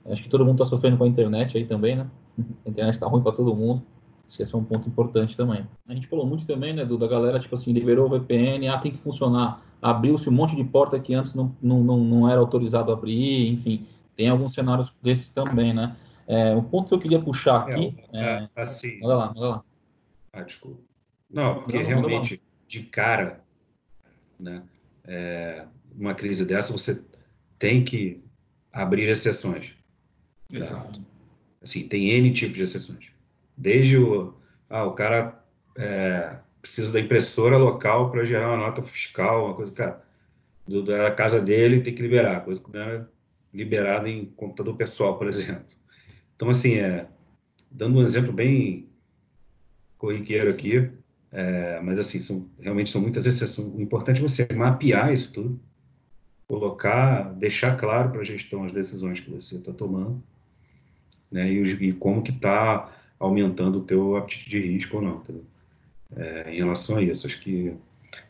Acho 0.06 0.22
que 0.22 0.28
todo 0.28 0.44
mundo 0.44 0.62
está 0.62 0.64
sofrendo 0.64 0.96
com 0.96 1.04
a 1.04 1.08
internet 1.08 1.56
aí 1.56 1.64
também, 1.64 1.96
né? 1.96 2.06
A 2.64 2.70
internet 2.70 2.94
está 2.94 3.06
ruim 3.06 3.22
para 3.22 3.32
todo 3.32 3.54
mundo. 3.54 3.82
Acho 4.28 4.36
que 4.36 4.42
esse 4.44 4.54
é 4.54 4.58
um 4.58 4.64
ponto 4.64 4.88
importante 4.88 5.36
também. 5.36 5.66
A 5.88 5.94
gente 5.94 6.06
falou 6.06 6.24
muito 6.24 6.46
também, 6.46 6.72
né, 6.72 6.84
do, 6.84 6.96
da 6.96 7.08
galera, 7.08 7.40
tipo 7.40 7.54
assim, 7.54 7.72
liberou 7.72 8.06
o 8.06 8.08
VPN, 8.08 8.68
ah, 8.68 8.78
tem 8.78 8.92
que 8.92 8.98
funcionar. 8.98 9.60
Abriu-se 9.82 10.28
um 10.28 10.32
monte 10.32 10.54
de 10.54 10.62
porta 10.62 10.98
que 11.00 11.12
antes 11.14 11.34
não, 11.34 11.54
não, 11.60 11.82
não, 11.82 11.98
não 11.98 12.28
era 12.28 12.38
autorizado 12.38 12.92
a 12.92 12.94
abrir, 12.94 13.48
enfim, 13.48 13.86
tem 14.16 14.28
alguns 14.28 14.54
cenários 14.54 14.92
desses 15.02 15.30
também, 15.30 15.74
né? 15.74 15.96
É, 16.28 16.54
o 16.54 16.62
ponto 16.62 16.88
que 16.88 16.94
eu 16.94 16.98
queria 17.00 17.18
puxar 17.18 17.68
é, 17.68 17.72
aqui... 17.72 17.96
É, 18.12 18.48
é, 18.54 18.62
assim... 18.62 19.00
Olha 19.02 19.14
lá, 19.16 19.32
olha 19.36 19.48
lá. 19.48 19.64
Ah, 20.32 20.42
desculpa. 20.42 20.89
Não, 21.30 21.62
porque 21.62 21.78
não, 21.78 21.86
realmente, 21.86 22.42
de 22.66 22.82
cara, 22.84 23.44
né, 24.38 24.62
é, 25.04 25.64
uma 25.96 26.14
crise 26.14 26.44
dessa, 26.44 26.72
você 26.72 27.04
tem 27.58 27.84
que 27.84 28.22
abrir 28.72 29.08
exceções. 29.08 29.74
Tá? 30.48 30.58
Exato. 30.58 31.00
Assim, 31.62 31.86
tem 31.88 32.10
N 32.10 32.32
tipos 32.32 32.56
de 32.56 32.62
exceções. 32.62 33.06
Desde 33.56 33.98
o, 33.98 34.34
ah, 34.68 34.84
o 34.84 34.92
cara 34.92 35.44
é, 35.76 36.36
precisa 36.60 36.92
da 36.92 37.00
impressora 37.00 37.56
local 37.56 38.10
para 38.10 38.24
gerar 38.24 38.48
uma 38.48 38.56
nota 38.56 38.82
fiscal, 38.82 39.46
uma 39.46 39.54
coisa, 39.54 39.72
cara, 39.72 40.02
do, 40.66 40.82
da 40.82 41.10
casa 41.10 41.40
dele 41.40 41.80
tem 41.80 41.94
que 41.94 42.02
liberar, 42.02 42.44
coisa 42.44 42.60
que 42.60 42.72
não 42.72 42.80
era 42.80 43.10
liberada 43.52 44.08
em 44.08 44.26
computador 44.26 44.76
pessoal, 44.76 45.18
por 45.18 45.26
exemplo. 45.26 45.64
Então, 46.34 46.48
assim, 46.48 46.76
é, 46.76 47.06
dando 47.70 47.98
um 47.98 48.02
exemplo 48.02 48.32
bem 48.32 48.88
corriqueiro 49.98 50.48
aqui, 50.48 50.90
é, 51.32 51.80
mas 51.80 52.00
assim, 52.00 52.18
são, 52.18 52.48
realmente 52.58 52.90
são 52.90 53.00
muitas 53.00 53.26
exceções. 53.26 53.68
O 53.74 53.80
importante 53.80 54.18
é 54.18 54.22
você 54.22 54.46
mapear 54.54 55.12
isso 55.12 55.32
tudo, 55.32 55.60
colocar, 56.48 57.32
deixar 57.34 57.76
claro 57.76 58.10
para 58.10 58.20
a 58.20 58.24
gestão 58.24 58.64
as 58.64 58.72
decisões 58.72 59.20
que 59.20 59.30
você 59.30 59.56
está 59.56 59.72
tomando, 59.72 60.20
né, 61.30 61.50
e, 61.50 61.62
e 61.62 61.92
como 61.92 62.22
que 62.22 62.32
está 62.32 62.90
aumentando 63.18 63.78
o 63.78 63.82
teu 63.82 64.16
apetite 64.16 64.50
de 64.50 64.58
risco 64.58 64.96
ou 64.96 65.02
não, 65.02 65.22
é, 66.16 66.52
em 66.52 66.56
relação 66.56 66.96
a 66.96 67.02
isso. 67.02 67.26
Acho 67.26 67.40
que, 67.40 67.72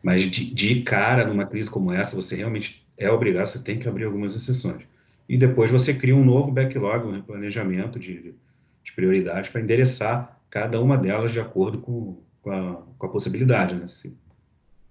mas 0.03 0.23
de, 0.23 0.53
de, 0.53 0.83
cara, 0.83 1.27
numa 1.27 1.47
crise 1.47 1.71
como 1.71 1.93
essa, 1.93 2.15
você 2.15 2.37
realmente 2.37 2.87
é 2.99 3.11
obrigado, 3.11 3.47
você 3.47 3.63
tem 3.63 3.79
que 3.79 3.89
abrir 3.89 4.05
algumas 4.05 4.37
exceções. 4.37 4.83
E 5.27 5.39
depois 5.39 5.71
você 5.71 5.95
cria 5.95 6.15
um 6.15 6.25
novo 6.25 6.51
backlog, 6.51 7.07
um 7.07 7.23
planejamento 7.23 7.99
de, 7.99 8.35
de 8.83 8.93
prioridades 8.93 9.49
para 9.49 9.61
endereçar 9.61 10.39
cada 10.51 10.81
uma 10.81 10.99
delas 10.99 11.33
de 11.33 11.41
acordo 11.41 11.79
com, 11.79 12.19
com 12.43 12.51
a, 12.51 12.83
com 12.99 13.07
a 13.07 13.11
possibilidade, 13.11 13.75
né? 13.75 13.87
Se, 13.87 14.15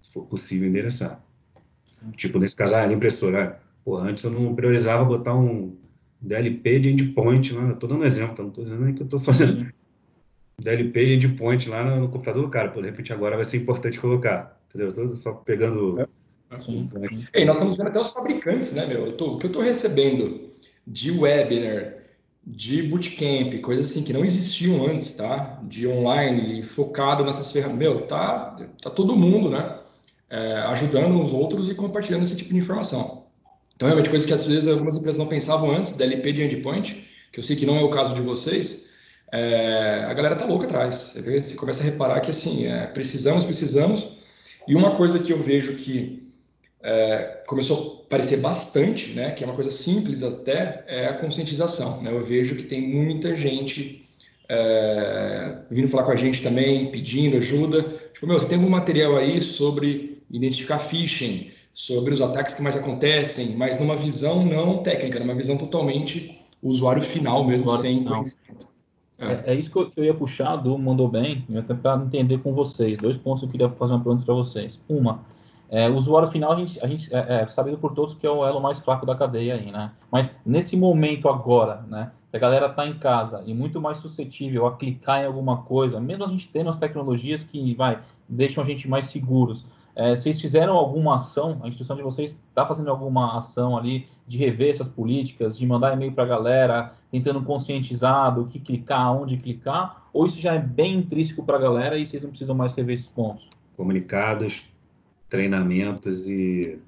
se, 0.02 0.12
for 0.12 0.26
possível 0.26 0.68
endereçar. 0.68 1.24
Tipo, 2.16 2.40
nesse 2.40 2.56
caso, 2.56 2.76
ah, 2.76 2.82
a 2.82 2.92
impressora. 2.92 3.60
Pô, 3.84 3.98
antes 3.98 4.24
eu 4.24 4.32
não 4.32 4.56
priorizava 4.56 5.04
botar 5.04 5.36
um 5.36 5.76
DLP 6.22 6.80
de 6.80 6.90
endpoint 6.90 7.54
lá. 7.54 7.72
Estou 7.72 7.90
dando 7.90 8.02
um 8.02 8.06
exemplo, 8.06 8.44
não 8.44 8.50
estou 8.50 8.64
dizendo 8.64 8.94
que 8.94 9.02
eu 9.02 9.06
estou 9.06 9.22
fazendo. 9.22 9.72
DLP 10.60 11.06
de 11.06 11.28
endpoint 11.28 11.70
lá 11.70 11.84
no, 11.84 12.02
no, 12.02 12.10
computador 12.10 12.44
do 12.44 12.50
cara. 12.50 12.70
Pô, 12.70 12.82
de 12.82 12.90
repente 12.90 13.14
agora 13.14 13.36
vai 13.36 13.46
ser 13.46 13.58
importante 13.58 14.00
colocar. 14.00 14.60
Entendeu? 14.70 14.94
Tô 14.94 15.16
só 15.16 15.34
pegando. 15.34 16.02
É. 16.02 16.08
Sim, 16.58 16.90
sim. 16.92 17.26
E 17.34 17.46
nós 17.46 17.58
estamos 17.58 17.78
vendo 17.78 17.88
até 17.88 18.00
os 18.00 18.12
fabricantes, 18.12 18.74
né, 18.74 18.86
meu? 18.88 19.12
Tô, 19.14 19.36
o 19.36 19.38
que 19.38 19.46
eu 19.46 19.50
estou 19.50 19.62
recebendo 19.62 20.50
de 20.86 21.12
webinar, 21.12 21.96
de 22.46 22.82
bootcamp, 22.84 23.62
coisas 23.62 23.92
assim 23.92 24.04
que 24.04 24.14
não 24.14 24.26
existiam 24.26 24.86
antes, 24.88 25.14
tá? 25.14 25.60
De 25.64 25.88
online, 25.88 26.64
focado 26.64 27.24
nessas 27.24 27.52
ferramentas. 27.52 27.80
Meu, 27.80 28.02
tá, 28.02 28.56
tá 28.82 28.90
todo 28.90 29.16
mundo, 29.16 29.50
né? 29.50 29.78
É, 30.30 30.54
ajudando 30.68 31.16
uns 31.16 31.32
outros 31.32 31.70
e 31.70 31.76
compartilhando 31.76 32.24
esse 32.24 32.36
tipo 32.36 32.52
de 32.52 32.60
informação. 32.60 33.28
Então, 33.76 33.88
realmente, 33.88 34.10
coisas 34.10 34.26
que 34.26 34.34
às 34.34 34.46
vezes 34.46 34.68
algumas 34.68 34.98
empresas 34.98 35.18
não 35.18 35.28
pensavam 35.28 35.72
antes, 35.72 35.94
DLP 35.94 36.34
de 36.34 36.44
endpoint, 36.44 37.08
que 37.32 37.40
eu 37.40 37.44
sei 37.44 37.56
que 37.56 37.66
não 37.66 37.78
é 37.78 37.84
o 37.84 37.90
caso 37.90 38.14
de 38.14 38.22
vocês, 38.22 38.90
é, 39.32 40.06
a 40.08 40.14
galera 40.14 40.36
tá 40.36 40.46
louca 40.46 40.66
atrás. 40.66 41.14
Você, 41.16 41.42
você 41.42 41.56
começa 41.56 41.82
a 41.82 41.86
reparar 41.86 42.20
que, 42.20 42.32
assim, 42.32 42.66
é, 42.66 42.88
precisamos, 42.88 43.44
precisamos. 43.44 44.18
E 44.68 44.76
uma 44.76 44.96
coisa 44.96 45.20
que 45.20 45.32
eu 45.32 45.40
vejo 45.40 45.76
que 45.76 46.32
é, 46.82 47.44
começou 47.48 47.99
parecer 48.10 48.38
bastante, 48.38 49.12
né, 49.12 49.32
que 49.32 49.44
é 49.44 49.48
uma 49.48 49.56
coisa 49.56 49.70
simples 49.70 50.24
até, 50.24 50.84
é 50.88 51.06
a 51.08 51.14
conscientização. 51.14 52.02
Né? 52.02 52.12
Eu 52.12 52.24
vejo 52.24 52.56
que 52.56 52.64
tem 52.64 52.82
muita 52.82 53.36
gente 53.36 54.04
é, 54.50 55.60
vindo 55.70 55.88
falar 55.88 56.04
com 56.04 56.12
a 56.12 56.16
gente 56.16 56.42
também, 56.42 56.90
pedindo 56.90 57.38
ajuda. 57.38 57.84
Tipo, 58.12 58.26
meu, 58.26 58.40
você 58.40 58.48
tem 58.48 58.58
algum 58.58 58.70
material 58.70 59.16
aí 59.16 59.40
sobre 59.42 60.24
identificar 60.30 60.80
phishing, 60.80 61.52
sobre 61.74 62.14
os 62.14 62.22
ataques 62.22 62.56
que 62.56 62.64
mais 62.64 62.76
acontecem, 62.76 63.56
mas 63.58 63.80
numa 63.80 63.96
visão 63.96 64.44
não 64.44 64.82
técnica, 64.82 65.20
numa 65.20 65.36
visão 65.36 65.56
totalmente 65.56 66.38
usuário 66.62 67.02
final 67.02 67.46
mesmo, 67.46 67.68
usuário 67.68 67.90
sem 67.90 68.00
final. 68.00 68.14
conhecimento. 68.16 68.70
É. 69.20 69.52
é. 69.52 69.56
isso 69.56 69.70
que 69.70 69.78
eu, 69.78 69.90
que 69.90 70.00
eu, 70.00 70.06
ia 70.06 70.14
puxar 70.14 70.56
do 70.56 70.78
Mandou 70.78 71.08
Bem, 71.08 71.46
até 71.58 71.74
para 71.74 72.02
entender 72.02 72.40
com 72.40 72.54
vocês. 72.54 72.98
Dois 72.98 73.18
pontos 73.18 73.42
que 73.42 73.46
eu 73.46 73.52
queria 73.52 73.70
fazer 73.70 73.94
uma 73.94 74.04
pergunta 74.04 74.26
para 74.26 74.34
vocês. 74.34 74.80
Uma, 74.88 75.24
é, 75.72 75.88
o 75.88 75.96
usuário 75.96 76.28
final, 76.28 76.52
a 76.52 76.56
gente, 76.56 76.84
a 76.84 76.88
gente 76.88 77.14
é, 77.14 77.42
é, 77.42 77.48
sabido 77.48 77.78
por 77.78 77.94
todos 77.94 78.16
que 78.16 78.26
é 78.26 78.30
o 78.30 78.46
elo 78.46 78.60
mais 78.60 78.80
fraco 78.80 79.06
da 79.06 79.16
cadeia 79.16 79.54
aí, 79.54 79.72
né? 79.72 79.92
Mas 80.12 80.30
nesse 80.46 80.76
momento 80.76 81.30
agora, 81.30 81.84
né? 81.88 82.12
A 82.32 82.38
galera 82.38 82.68
está 82.68 82.86
em 82.86 82.98
casa 82.98 83.44
e 83.46 83.54
muito 83.54 83.82
mais 83.82 83.98
suscetível 83.98 84.68
a 84.68 84.76
clicar 84.76 85.22
em 85.22 85.26
alguma 85.26 85.64
coisa, 85.64 86.00
mesmo 86.00 86.24
a 86.24 86.28
gente 86.28 86.48
tendo 86.48 86.70
as 86.70 86.78
tecnologias 86.78 87.44
que, 87.44 87.74
vai, 87.74 88.00
deixam 88.28 88.64
a 88.64 88.66
gente 88.66 88.88
mais 88.88 89.06
seguros. 89.06 89.66
É, 89.96 90.16
vocês 90.16 90.40
fizeram 90.40 90.76
alguma 90.76 91.16
ação, 91.16 91.60
a 91.64 91.68
instituição 91.68 91.96
de 91.96 92.04
vocês 92.04 92.40
está 92.50 92.66
fazendo 92.66 92.90
alguma 92.90 93.38
ação 93.38 93.76
ali 93.76 94.08
de 94.28 94.38
rever 94.38 94.70
essas 94.70 94.88
políticas, 94.88 95.58
de 95.58 95.66
mandar 95.66 95.94
e-mail 95.94 96.12
para 96.12 96.24
a 96.24 96.28
galera, 96.28 96.94
tentando 97.12 97.42
conscientizar 97.42 98.34
do 98.34 98.46
que 98.46 98.60
clicar, 98.60 99.12
onde 99.12 99.36
clicar, 99.38 100.08
ou 100.14 100.26
isso 100.26 100.40
já 100.40 100.54
é 100.54 100.60
bem 100.60 100.98
intrínseco 100.98 101.44
para 101.44 101.58
a 101.58 101.62
galera 101.62 101.98
e 101.98 102.06
vocês 102.06 102.22
não 102.22 102.30
precisam 102.30 102.56
mais 102.56 102.74
rever 102.74 102.94
esses 102.94 103.10
pontos? 103.10 103.50
Comunicados, 103.76 104.70
treinamentos 105.30 106.28
e, 106.28 106.80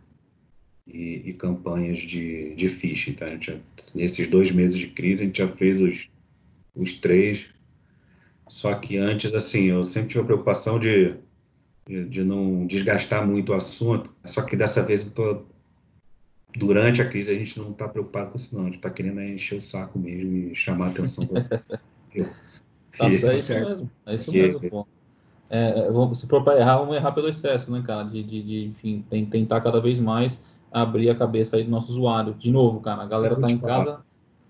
e, 0.87 1.29
e, 1.29 1.33
campanhas 1.33 1.99
de, 1.99 2.55
de 2.55 2.67
phishing. 2.67 3.13
Tá? 3.13 3.37
Já, 3.37 3.55
nesses 3.93 4.27
dois 4.27 4.51
meses 4.51 4.77
de 4.77 4.87
crise, 4.87 5.23
a 5.23 5.25
gente 5.27 5.37
já 5.37 5.47
fez 5.47 5.79
os, 5.79 6.09
os 6.75 6.99
três. 6.99 7.47
Só 8.47 8.73
que 8.75 8.97
antes, 8.97 9.33
assim, 9.33 9.65
eu 9.65 9.85
sempre 9.85 10.09
tive 10.09 10.21
a 10.21 10.25
preocupação 10.25 10.79
de, 10.79 11.15
de, 11.87 12.05
de 12.05 12.23
não 12.23 12.65
desgastar 12.65 13.25
muito 13.25 13.51
o 13.51 13.55
assunto. 13.55 14.13
Só 14.25 14.41
que 14.41 14.57
dessa 14.57 14.83
vez 14.83 15.05
eu 15.05 15.13
tô, 15.13 15.45
durante 16.57 17.01
a 17.01 17.07
crise 17.07 17.31
a 17.31 17.35
gente 17.35 17.57
não 17.57 17.71
está 17.71 17.87
preocupado 17.87 18.31
com 18.31 18.37
isso, 18.37 18.55
não. 18.55 18.63
A 18.63 18.65
gente 18.65 18.77
está 18.77 18.89
querendo 18.89 19.21
encher 19.21 19.57
o 19.57 19.61
saco 19.61 19.97
mesmo 19.99 20.51
e 20.51 20.55
chamar 20.55 20.87
a 20.87 20.89
atenção. 20.89 21.27
Pra... 21.27 21.39
tá 22.97 23.09
certo. 23.09 23.27
É 23.27 23.35
isso 23.35 23.53
mesmo. 23.53 23.91
É 24.05 24.15
isso 24.15 24.33
mesmo, 24.33 24.87
é, 25.51 25.89
é 25.89 26.13
se 26.13 26.25
for 26.27 26.43
para 26.43 26.57
errar, 26.57 26.77
vamos 26.77 26.95
errar 26.95 27.11
pelo 27.11 27.27
excesso, 27.27 27.69
né, 27.69 27.83
cara? 27.85 28.03
De, 28.05 28.23
de, 28.23 28.41
de 28.41 28.65
enfim, 28.67 29.05
tentar 29.29 29.59
cada 29.59 29.81
vez 29.81 29.99
mais 29.99 30.39
abrir 30.71 31.09
a 31.09 31.15
cabeça 31.15 31.57
aí 31.57 31.63
do 31.65 31.69
nosso 31.69 31.91
usuário. 31.91 32.33
De 32.33 32.49
novo, 32.49 32.79
cara, 32.79 33.03
a 33.03 33.05
galera 33.05 33.35
tá 33.35 33.51
em 33.51 33.57
casa, 33.57 33.99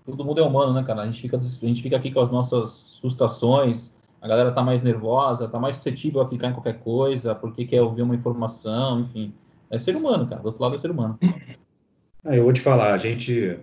todo 0.06 0.24
mundo 0.24 0.40
é 0.40 0.44
humano, 0.44 0.72
né, 0.72 0.84
cara? 0.84 1.02
A 1.02 1.06
gente 1.06 1.20
fica, 1.20 1.36
a 1.36 1.66
gente 1.66 1.82
fica 1.82 1.96
aqui 1.96 2.12
com 2.12 2.20
as 2.20 2.30
nossas 2.30 2.98
frustrações, 3.00 3.92
a 4.20 4.28
galera 4.28 4.52
tá 4.52 4.62
mais 4.62 4.80
nervosa, 4.80 5.48
tá 5.48 5.58
mais 5.58 5.74
suscetível 5.74 6.20
a 6.20 6.28
clicar 6.28 6.50
em 6.50 6.54
qualquer 6.54 6.78
coisa, 6.78 7.34
porque 7.34 7.64
quer 7.64 7.82
ouvir 7.82 8.02
uma 8.02 8.14
informação, 8.14 9.00
enfim. 9.00 9.34
É 9.68 9.78
ser 9.80 9.96
humano, 9.96 10.28
cara. 10.28 10.40
Do 10.40 10.46
outro 10.46 10.62
lado 10.62 10.76
é 10.76 10.78
ser 10.78 10.92
humano. 10.92 11.18
Ah, 12.24 12.36
eu 12.36 12.44
vou 12.44 12.52
te 12.52 12.60
falar, 12.60 12.94
a 12.94 12.98
gente, 12.98 13.58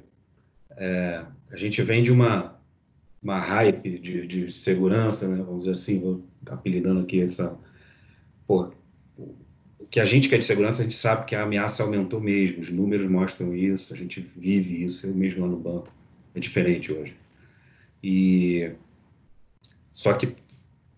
é, 0.76 1.24
a 1.50 1.56
gente 1.56 1.82
vem 1.82 2.04
de 2.04 2.12
uma, 2.12 2.59
uma 3.22 3.40
hype 3.40 4.00
de, 4.00 4.28
de 4.28 4.52
segurança, 4.52 5.28
né? 5.28 5.44
vamos 5.44 5.62
dizer 5.62 5.72
assim, 5.72 6.00
vou 6.00 6.24
apelidando 6.50 7.02
aqui 7.02 7.22
essa. 7.22 7.58
O 8.48 8.72
que 9.90 10.00
a 10.00 10.06
gente 10.06 10.30
quer 10.30 10.38
de 10.38 10.46
segurança, 10.46 10.82
a 10.82 10.84
gente 10.84 10.96
sabe 10.96 11.26
que 11.26 11.36
a 11.36 11.44
ameaça 11.44 11.84
aumentou 11.84 12.20
mesmo, 12.22 12.60
os 12.60 12.70
números 12.70 13.10
mostram 13.10 13.56
isso, 13.56 13.94
a 13.94 13.98
gente 13.98 14.22
vive 14.36 14.84
isso, 14.84 15.08
eu 15.08 15.16
mesmo 15.16 15.42
lá 15.42 15.48
no 15.48 15.58
banco, 15.58 15.92
é 16.36 16.40
diferente 16.40 16.92
hoje. 16.92 17.16
E 18.04 18.72
só 19.94 20.14
que 20.14 20.36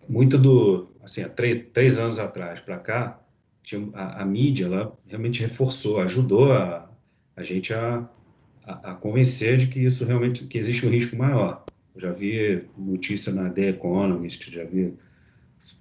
muito 0.08 0.38
do, 0.38 0.88
assim, 1.02 1.22
há 1.22 1.28
três, 1.28 1.64
três 1.72 1.98
anos 1.98 2.18
atrás 2.18 2.60
para 2.60 2.78
cá, 2.78 3.20
tinha, 3.62 3.88
a, 3.94 4.22
a, 4.22 4.24
mídia 4.24 4.68
lá 4.68 4.92
realmente 5.06 5.40
reforçou, 5.40 6.00
ajudou 6.00 6.52
a, 6.52 6.90
a 7.36 7.42
gente 7.42 7.72
a, 7.72 8.08
a, 8.64 8.90
a, 8.90 8.94
convencer 8.94 9.56
de 9.56 9.68
que 9.68 9.80
isso 9.80 10.04
realmente, 10.04 10.44
que 10.44 10.58
existe 10.58 10.86
um 10.86 10.90
risco 10.90 11.16
maior. 11.16 11.64
Já 11.96 12.10
vi 12.10 12.64
notícia 12.76 13.32
na 13.32 13.50
The 13.50 13.70
Economist, 13.70 14.50
já 14.50 14.64
vi 14.64 14.94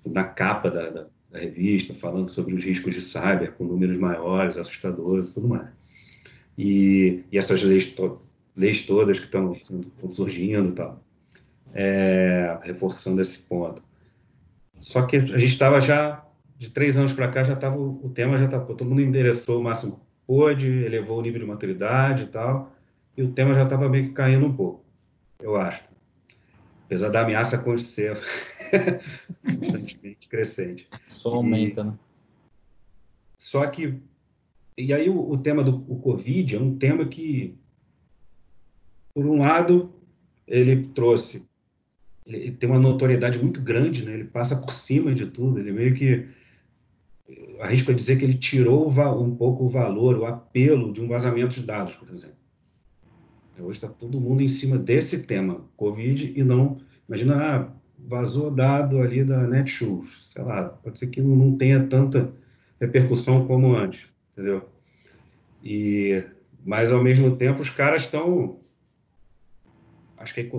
na 0.05 0.23
capa 0.23 0.69
da, 0.69 0.89
da, 0.89 1.05
da, 1.31 1.39
revista 1.39 1.93
falando 1.93 2.27
sobre 2.27 2.53
os 2.53 2.63
riscos 2.63 2.93
de 2.93 3.01
cyber 3.01 3.53
com 3.53 3.63
números 3.63 3.97
maiores, 3.97 4.57
assustadores 4.57 5.29
e 5.29 5.33
tudo 5.33 5.47
mais. 5.47 5.69
E, 6.57 7.23
e 7.31 7.37
essas 7.37 7.63
leis, 7.63 7.85
to, 7.91 8.21
leis 8.55 8.85
todas 8.85 9.19
que 9.19 9.25
estão 9.25 9.55
surgindo 10.09 10.69
e 10.69 10.73
tal, 10.73 11.03
é, 11.73 12.57
reforçando 12.63 13.21
esse 13.21 13.39
ponto. 13.43 13.81
Só 14.77 15.05
que 15.05 15.15
a 15.15 15.19
gente 15.19 15.45
estava 15.45 15.79
já, 15.79 16.25
de 16.57 16.69
três 16.69 16.97
anos 16.97 17.13
para 17.13 17.29
cá, 17.29 17.43
já 17.43 17.53
estava, 17.53 17.79
o 17.79 18.11
tema 18.13 18.37
já 18.37 18.45
estava, 18.45 18.65
todo 18.65 18.85
mundo 18.85 19.01
endereçou 19.01 19.61
o 19.61 19.63
máximo 19.63 19.93
que 19.93 20.01
pôde, 20.27 20.69
elevou 20.69 21.19
o 21.19 21.21
nível 21.21 21.39
de 21.39 21.45
maturidade 21.45 22.23
e 22.23 22.27
tal, 22.27 22.75
e 23.15 23.23
o 23.23 23.31
tema 23.31 23.53
já 23.53 23.63
estava 23.63 23.87
meio 23.87 24.05
que 24.05 24.11
caindo 24.11 24.45
um 24.45 24.53
pouco, 24.53 24.83
eu 25.39 25.55
acho 25.55 25.90
apesar 26.91 27.07
da 27.07 27.21
ameaça 27.21 27.55
acontecer 27.55 28.19
constantemente 29.45 30.27
crescente. 30.27 30.89
Só 31.07 31.35
aumenta, 31.35 31.81
e, 31.81 31.83
né? 31.85 31.93
Só 33.37 33.65
que, 33.67 33.97
e 34.77 34.93
aí 34.93 35.09
o, 35.09 35.31
o 35.31 35.37
tema 35.37 35.63
do 35.63 35.85
o 35.87 36.01
Covid 36.01 36.57
é 36.57 36.59
um 36.59 36.77
tema 36.77 37.05
que, 37.05 37.55
por 39.13 39.25
um 39.25 39.39
lado, 39.39 39.93
ele 40.45 40.87
trouxe, 40.87 41.47
ele 42.25 42.51
tem 42.51 42.69
uma 42.69 42.79
notoriedade 42.79 43.39
muito 43.39 43.61
grande, 43.61 44.03
né? 44.03 44.13
ele 44.13 44.25
passa 44.25 44.57
por 44.57 44.73
cima 44.73 45.13
de 45.13 45.27
tudo, 45.27 45.59
ele 45.59 45.71
meio 45.71 45.95
que, 45.95 46.27
arrisco 47.61 47.91
a 47.91 47.95
dizer 47.95 48.17
que 48.17 48.25
ele 48.25 48.33
tirou 48.33 48.89
um 49.17 49.33
pouco 49.33 49.63
o 49.63 49.69
valor, 49.69 50.17
o 50.17 50.25
apelo 50.25 50.91
de 50.91 51.01
um 51.01 51.07
vazamento 51.07 51.55
de 51.55 51.65
dados, 51.65 51.95
por 51.95 52.09
exemplo. 52.09 52.40
Hoje 53.63 53.77
está 53.77 53.87
todo 53.87 54.19
mundo 54.19 54.41
em 54.41 54.47
cima 54.47 54.77
desse 54.77 55.25
tema, 55.25 55.61
Covid, 55.77 56.33
e 56.35 56.43
não. 56.43 56.77
Imagina, 57.07 57.35
ah, 57.35 57.73
vazou 57.97 58.51
dado 58.51 59.01
ali 59.01 59.23
da 59.23 59.47
Netshoes, 59.47 60.31
sei 60.33 60.43
lá, 60.43 60.63
pode 60.63 60.97
ser 60.97 61.07
que 61.07 61.21
não 61.21 61.55
tenha 61.55 61.85
tanta 61.87 62.31
repercussão 62.79 63.45
como 63.45 63.75
antes, 63.75 64.07
entendeu? 64.33 64.67
E, 65.63 66.23
mas, 66.65 66.91
ao 66.91 67.03
mesmo 67.03 67.35
tempo, 67.35 67.61
os 67.61 67.69
caras 67.69 68.03
estão. 68.03 68.59
Acho 70.17 70.33
que 70.33 70.49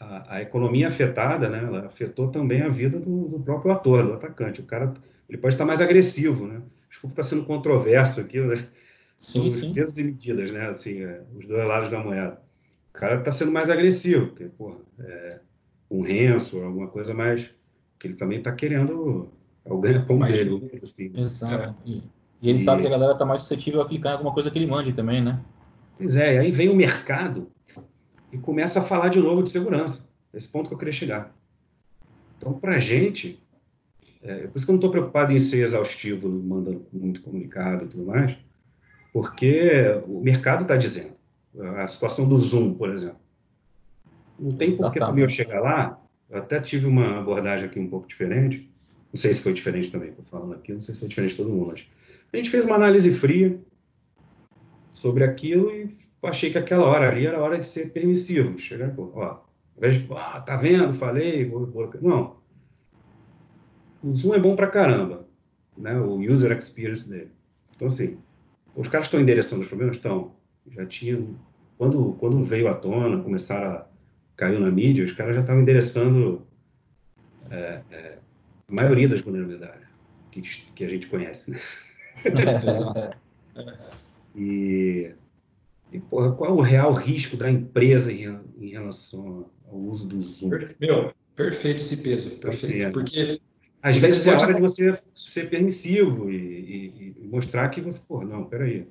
a, 0.00 0.36
a, 0.36 0.42
economia 0.42 0.88
afetada, 0.88 1.48
né, 1.48 1.62
ela 1.64 1.86
afetou 1.86 2.28
também 2.28 2.62
a 2.62 2.68
vida 2.68 2.98
do, 2.98 3.28
do, 3.28 3.40
próprio 3.40 3.72
ator, 3.72 4.06
do 4.06 4.12
atacante. 4.14 4.60
O 4.60 4.64
cara 4.64 4.92
ele 5.28 5.38
pode 5.38 5.54
estar 5.54 5.64
mais 5.64 5.80
agressivo, 5.80 6.46
né? 6.46 6.62
Desculpa 6.88 7.12
estar 7.14 7.22
sendo 7.22 7.44
controverso 7.46 8.20
aqui, 8.20 8.40
né? 8.40 8.66
São 9.18 9.42
sim, 9.44 9.58
sim. 9.58 9.72
pesos 9.72 9.98
e 9.98 10.04
medidas, 10.04 10.50
né? 10.50 10.68
Assim, 10.68 11.02
é, 11.02 11.22
os 11.36 11.46
dois 11.46 11.64
lados 11.66 11.88
da 11.88 12.02
moeda. 12.02 12.42
O 12.90 12.92
cara 12.92 13.18
está 13.18 13.32
sendo 13.32 13.52
mais 13.52 13.70
agressivo, 13.70 14.28
porque, 14.28 14.44
porra, 14.44 14.76
é, 15.00 15.40
um 15.90 16.02
ranço, 16.02 16.62
alguma 16.62 16.88
coisa 16.88 17.14
mais. 17.14 17.48
que 17.98 18.08
ele 18.08 18.14
também 18.14 18.38
está 18.38 18.52
querendo 18.52 19.28
é 19.64 19.72
o 19.72 19.78
ganha-pão 19.78 20.18
dele. 20.18 20.80
Assim, 20.82 21.10
Exato. 21.16 21.54
É. 21.54 21.74
E, 21.86 22.02
e, 22.42 22.50
ele 22.50 22.58
e... 22.58 22.64
sabe 22.64 22.82
que 22.82 22.88
a 22.88 22.90
galera 22.90 23.12
está 23.12 23.24
mais 23.24 23.42
suscetível 23.42 23.80
a 23.80 23.88
clicar 23.88 24.12
em 24.12 24.16
alguma 24.16 24.34
coisa 24.34 24.50
que 24.50 24.58
ele 24.58 24.66
mande 24.66 24.92
também, 24.92 25.22
né? 25.22 25.42
Pois 25.96 26.16
é, 26.16 26.38
aí 26.38 26.50
vem 26.50 26.68
o 26.68 26.74
mercado 26.74 27.48
e 28.30 28.38
começa 28.38 28.80
a 28.80 28.82
falar 28.82 29.08
de 29.08 29.20
novo 29.20 29.42
de 29.42 29.48
segurança. 29.48 30.08
Esse 30.32 30.48
ponto 30.48 30.68
que 30.68 30.74
eu 30.74 30.78
queria 30.78 30.92
chegar. 30.92 31.34
Então, 32.36 32.52
para 32.52 32.76
a 32.76 32.78
gente, 32.78 33.40
É, 34.22 34.46
por 34.46 34.56
isso 34.56 34.64
que 34.64 34.70
eu 34.70 34.74
não 34.74 34.78
estou 34.80 34.90
preocupado 34.90 35.32
em 35.32 35.38
ser 35.38 35.62
exaustivo, 35.62 36.28
mandando 36.30 36.86
muito 36.90 37.20
comunicado 37.20 37.84
e 37.84 37.88
tudo 37.88 38.06
mais, 38.06 38.34
porque 39.14 40.02
o 40.08 40.20
mercado 40.20 40.62
está 40.62 40.76
dizendo. 40.76 41.14
A 41.78 41.86
situação 41.86 42.28
do 42.28 42.36
Zoom, 42.36 42.74
por 42.74 42.90
exemplo. 42.90 43.20
Não 44.36 44.50
tem 44.50 44.76
por 44.76 44.90
que 44.90 44.98
também 44.98 45.22
eu 45.22 45.28
chegar 45.28 45.60
lá. 45.60 46.02
Eu 46.28 46.38
até 46.38 46.58
tive 46.58 46.86
uma 46.86 47.20
abordagem 47.20 47.66
aqui 47.66 47.78
um 47.78 47.88
pouco 47.88 48.08
diferente. 48.08 48.68
Não 49.12 49.20
sei 49.20 49.32
se 49.32 49.40
foi 49.40 49.52
diferente 49.52 49.92
também, 49.92 50.08
estou 50.08 50.24
falando 50.24 50.54
aqui, 50.54 50.72
não 50.72 50.80
sei 50.80 50.94
se 50.94 50.98
foi 50.98 51.08
diferente 51.08 51.30
de 51.30 51.36
todo 51.36 51.50
mundo. 51.50 51.68
Mas 51.68 51.86
a 52.32 52.36
gente 52.36 52.50
fez 52.50 52.64
uma 52.64 52.74
análise 52.74 53.14
fria 53.14 53.56
sobre 54.90 55.22
aquilo 55.22 55.70
e 55.70 55.96
achei 56.24 56.50
que 56.50 56.58
aquela 56.58 56.84
hora 56.84 57.08
ali 57.08 57.24
era 57.24 57.40
hora 57.40 57.56
de 57.56 57.66
ser 57.66 57.92
permissivo. 57.92 58.58
Chegar, 58.58 58.92
pô, 58.96 59.12
ó, 59.14 59.24
ao 59.24 59.46
invés 59.76 59.94
de, 59.94 60.08
ah, 60.10 60.40
tá 60.40 60.56
vendo, 60.56 60.92
falei, 60.92 61.48
vou, 61.48 61.64
vou... 61.66 61.88
não. 62.02 62.36
O 64.02 64.12
Zoom 64.12 64.34
é 64.34 64.40
bom 64.40 64.56
pra 64.56 64.66
caramba, 64.66 65.24
né? 65.78 65.96
O 66.00 66.18
user 66.18 66.50
experience 66.58 67.08
dele. 67.08 67.30
Então, 67.76 67.86
assim, 67.86 68.18
os 68.76 68.88
caras 68.88 69.06
estão 69.06 69.20
endereçando 69.20 69.62
os 69.62 69.68
problemas? 69.68 69.96
Estão. 69.96 70.32
Já 70.70 70.86
tinham. 70.86 71.36
Quando, 71.76 72.14
quando 72.14 72.42
veio 72.42 72.68
à 72.68 72.74
tona, 72.74 73.22
começaram 73.22 73.70
a. 73.72 73.86
caiu 74.36 74.60
na 74.60 74.70
mídia, 74.70 75.04
os 75.04 75.12
caras 75.12 75.34
já 75.34 75.40
estavam 75.40 75.62
endereçando 75.62 76.46
é, 77.50 77.82
é, 77.90 78.18
a 78.68 78.72
maioria 78.72 79.08
das 79.08 79.20
vulnerabilidades 79.20 79.84
que, 80.42 80.42
que 80.74 80.84
a 80.84 80.88
gente 80.88 81.06
conhece, 81.06 81.52
né? 81.52 81.60
E, 84.36 85.12
e 85.92 86.00
porra, 86.00 86.32
qual 86.32 86.50
é 86.50 86.52
o 86.52 86.60
real 86.60 86.92
risco 86.92 87.36
da 87.36 87.48
empresa 87.48 88.12
em, 88.12 88.36
em 88.58 88.70
relação 88.70 89.48
ao 89.68 89.78
uso 89.78 90.08
do 90.08 90.20
Zoom? 90.20 90.50
Meu, 90.80 91.12
perfeito 91.36 91.80
esse 91.80 91.98
peso, 91.98 92.36
perfeito. 92.40 92.90
Porque 92.90 93.40
às 93.80 93.98
vezes 93.98 94.26
é 94.26 94.34
hora 94.34 94.52
de 94.52 94.60
você 94.60 94.98
ser 95.14 95.48
permissivo 95.50 96.28
e, 96.28 96.34
e, 96.34 97.03
e, 97.03 97.03
mostrar 97.34 97.68
que 97.68 97.80
você, 97.80 98.00
pô, 98.06 98.22
não, 98.24 98.44
peraí, 98.44 98.86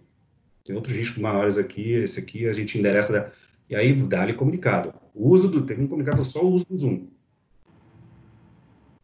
tem 0.66 0.76
outros 0.76 0.96
riscos 0.96 1.18
maiores 1.18 1.58
aqui, 1.58 1.94
esse 1.94 2.20
aqui 2.20 2.48
a 2.48 2.52
gente 2.52 2.78
endereça, 2.78 3.14
da... 3.14 3.32
e 3.70 3.76
aí 3.76 3.94
dá-lhe 3.94 4.34
comunicado. 4.34 4.94
O 5.14 5.30
uso 5.30 5.50
do, 5.50 5.66
tem 5.66 5.80
um 5.80 5.88
comunicado 5.88 6.26
só 6.26 6.44
o 6.44 6.52
uso 6.52 6.68
do 6.68 6.78
Zoom. 6.78 7.08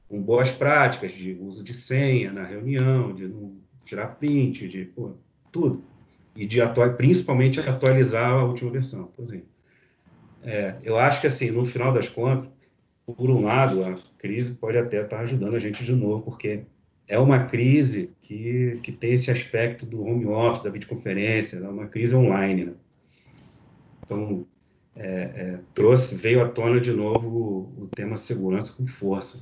Com 0.09 0.21
boas 0.21 0.51
práticas 0.51 1.11
de 1.11 1.33
uso 1.39 1.63
de 1.63 1.73
senha 1.73 2.33
na 2.33 2.43
reunião, 2.43 3.13
de 3.13 3.27
não 3.27 3.55
tirar 3.85 4.07
print, 4.07 4.67
de 4.67 4.85
pô, 4.85 5.13
tudo. 5.51 5.83
E 6.35 6.45
de 6.45 6.61
atuar, 6.61 6.95
principalmente 6.95 7.59
atualizar 7.59 8.31
a 8.31 8.43
última 8.43 8.71
versão. 8.71 9.05
Por 9.15 9.23
exemplo. 9.23 9.47
É, 10.41 10.75
eu 10.83 10.97
acho 10.97 11.21
que, 11.21 11.27
assim, 11.27 11.51
no 11.51 11.65
final 11.65 11.93
das 11.93 12.07
contas, 12.07 12.49
por 13.05 13.29
um 13.29 13.43
lado, 13.43 13.83
a 13.83 13.95
crise 14.17 14.55
pode 14.55 14.77
até 14.77 15.01
estar 15.01 15.19
ajudando 15.19 15.55
a 15.55 15.59
gente 15.59 15.83
de 15.83 15.93
novo, 15.93 16.23
porque 16.23 16.63
é 17.09 17.17
uma 17.17 17.39
crise 17.39 18.11
que, 18.21 18.79
que 18.83 18.91
tem 18.91 19.13
esse 19.13 19.31
aspecto 19.31 19.85
do 19.85 20.05
home 20.05 20.27
office, 20.27 20.63
da 20.63 20.69
videoconferência, 20.69 21.57
é 21.57 21.67
uma 21.67 21.87
crise 21.87 22.15
online. 22.15 22.65
Né? 22.65 22.73
Então, 24.05 24.45
é, 24.95 25.07
é, 25.07 25.59
trouxe, 25.73 26.15
veio 26.15 26.43
à 26.43 26.47
tona 26.47 26.79
de 26.79 26.91
novo 26.91 27.27
o, 27.27 27.83
o 27.83 27.87
tema 27.87 28.15
segurança 28.15 28.71
com 28.73 28.85
força. 28.85 29.39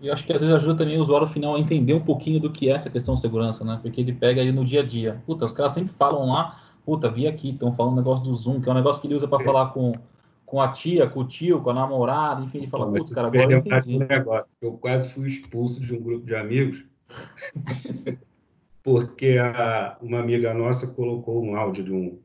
E 0.00 0.10
acho 0.10 0.24
que 0.24 0.32
às 0.32 0.40
vezes 0.40 0.54
ajuda 0.54 0.78
também 0.78 0.96
o 0.98 1.02
usuário 1.02 1.26
final 1.26 1.56
a 1.56 1.60
entender 1.60 1.92
um 1.92 2.00
pouquinho 2.00 2.40
do 2.40 2.50
que 2.50 2.70
é 2.70 2.72
essa 2.72 2.88
questão 2.88 3.14
de 3.14 3.20
segurança, 3.20 3.62
né? 3.64 3.78
Porque 3.82 4.00
ele 4.00 4.12
pega 4.12 4.40
aí 4.40 4.50
no 4.50 4.64
dia 4.64 4.80
a 4.80 4.84
dia. 4.84 5.22
Puta, 5.26 5.44
os 5.44 5.52
caras 5.52 5.72
sempre 5.72 5.92
falam 5.92 6.26
lá, 6.26 6.58
puta, 6.86 7.10
vi 7.10 7.26
aqui, 7.26 7.50
estão 7.50 7.70
falando 7.70 7.92
um 7.92 7.96
negócio 7.96 8.24
do 8.24 8.34
Zoom, 8.34 8.60
que 8.62 8.68
é 8.68 8.72
um 8.72 8.76
negócio 8.76 9.00
que 9.02 9.08
ele 9.08 9.14
usa 9.14 9.28
para 9.28 9.42
é. 9.42 9.44
falar 9.44 9.66
com 9.68 9.92
com 10.46 10.60
a 10.60 10.68
tia, 10.68 11.08
com 11.08 11.20
o 11.20 11.24
tio, 11.26 11.60
com 11.60 11.70
a 11.70 11.74
namorada, 11.74 12.42
enfim, 12.42 12.58
ele 12.58 12.66
fala, 12.68 12.86
putz, 12.86 13.10
cara, 13.10 13.26
agora 13.26 13.50
eu 13.50 13.58
entendi. 13.58 13.96
Um 13.96 14.06
negócio. 14.06 14.50
Eu 14.60 14.72
quase 14.74 15.08
fui 15.08 15.26
expulso 15.26 15.80
de 15.80 15.94
um 15.94 16.00
grupo 16.00 16.24
de 16.24 16.34
amigos, 16.36 16.84
porque 18.82 19.38
a, 19.38 19.96
uma 20.00 20.20
amiga 20.20 20.52
nossa 20.54 20.86
colocou 20.86 21.42
um 21.42 21.56
áudio 21.56 21.84
de 21.84 21.92
um, 21.92 22.18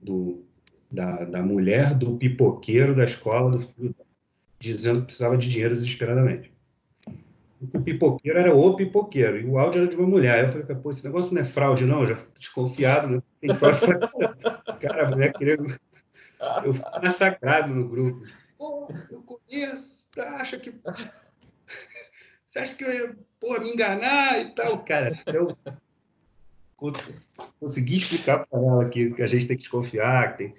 do, 0.00 0.44
da, 0.90 1.24
da 1.24 1.42
mulher 1.42 1.94
do 1.94 2.16
pipoqueiro 2.16 2.94
da 2.94 3.04
escola 3.04 3.50
do 3.50 3.94
dizendo 4.58 5.00
que 5.00 5.06
precisava 5.06 5.36
de 5.36 5.48
dinheiro 5.48 5.74
desesperadamente. 5.74 6.52
O 7.72 7.80
pipoqueiro 7.80 8.38
era 8.38 8.54
o 8.54 8.76
pipoqueiro, 8.76 9.38
e 9.38 9.46
o 9.46 9.58
áudio 9.58 9.82
era 9.82 9.90
de 9.90 9.96
uma 9.96 10.06
mulher. 10.06 10.44
Eu 10.44 10.48
falei, 10.50 10.76
pô, 10.76 10.90
esse 10.90 11.04
negócio 11.04 11.34
não 11.34 11.40
é 11.40 11.44
fraude, 11.44 11.84
não? 11.84 12.00
Eu 12.00 12.08
já 12.08 12.18
desconfiado, 12.38 13.08
né? 13.08 13.22
Tem 13.40 13.54
fraude. 13.54 13.80
Cara, 14.80 15.06
a 15.06 15.10
mulher 15.10 15.32
queria 15.32 15.56
eu 16.64 16.74
fico 16.74 16.90
massacrado 17.02 17.74
no 17.74 17.88
grupo. 17.88 18.22
Pô, 18.58 18.88
eu 19.10 19.22
conheço, 19.22 20.06
acha 20.18 20.58
que. 20.58 20.74
Você 22.54 22.60
acha 22.60 22.74
que 22.76 22.84
eu 22.84 22.92
ia 22.92 23.16
pô, 23.40 23.58
me 23.58 23.72
enganar 23.72 24.40
e 24.40 24.44
tal? 24.50 24.78
Cara, 24.84 25.18
eu 25.26 25.56
consegui 27.58 27.96
explicar 27.96 28.46
para 28.46 28.60
ela 28.60 28.88
que, 28.88 29.10
que 29.10 29.22
a 29.22 29.26
gente 29.26 29.48
tem 29.48 29.56
que 29.56 29.62
desconfiar. 29.64 30.30
Que 30.30 30.38
tem... 30.38 30.54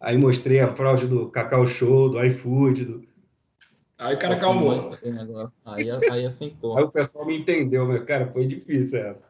Aí 0.00 0.16
mostrei 0.16 0.60
a 0.60 0.74
fraude 0.74 1.06
do 1.06 1.28
Cacau 1.28 1.66
Show, 1.66 2.08
do 2.08 2.24
iFood. 2.24 2.86
Do... 2.86 3.04
Aí 3.98 4.14
o 4.14 4.18
cara 4.18 4.38
calmou. 4.38 4.96
Aí, 5.66 5.90
aí 6.10 6.24
assentou. 6.24 6.78
Aí 6.78 6.84
o 6.84 6.90
pessoal 6.90 7.26
me 7.26 7.36
entendeu, 7.36 7.86
mas, 7.86 8.02
cara, 8.04 8.32
foi 8.32 8.46
difícil 8.46 8.98
essa. 8.98 9.28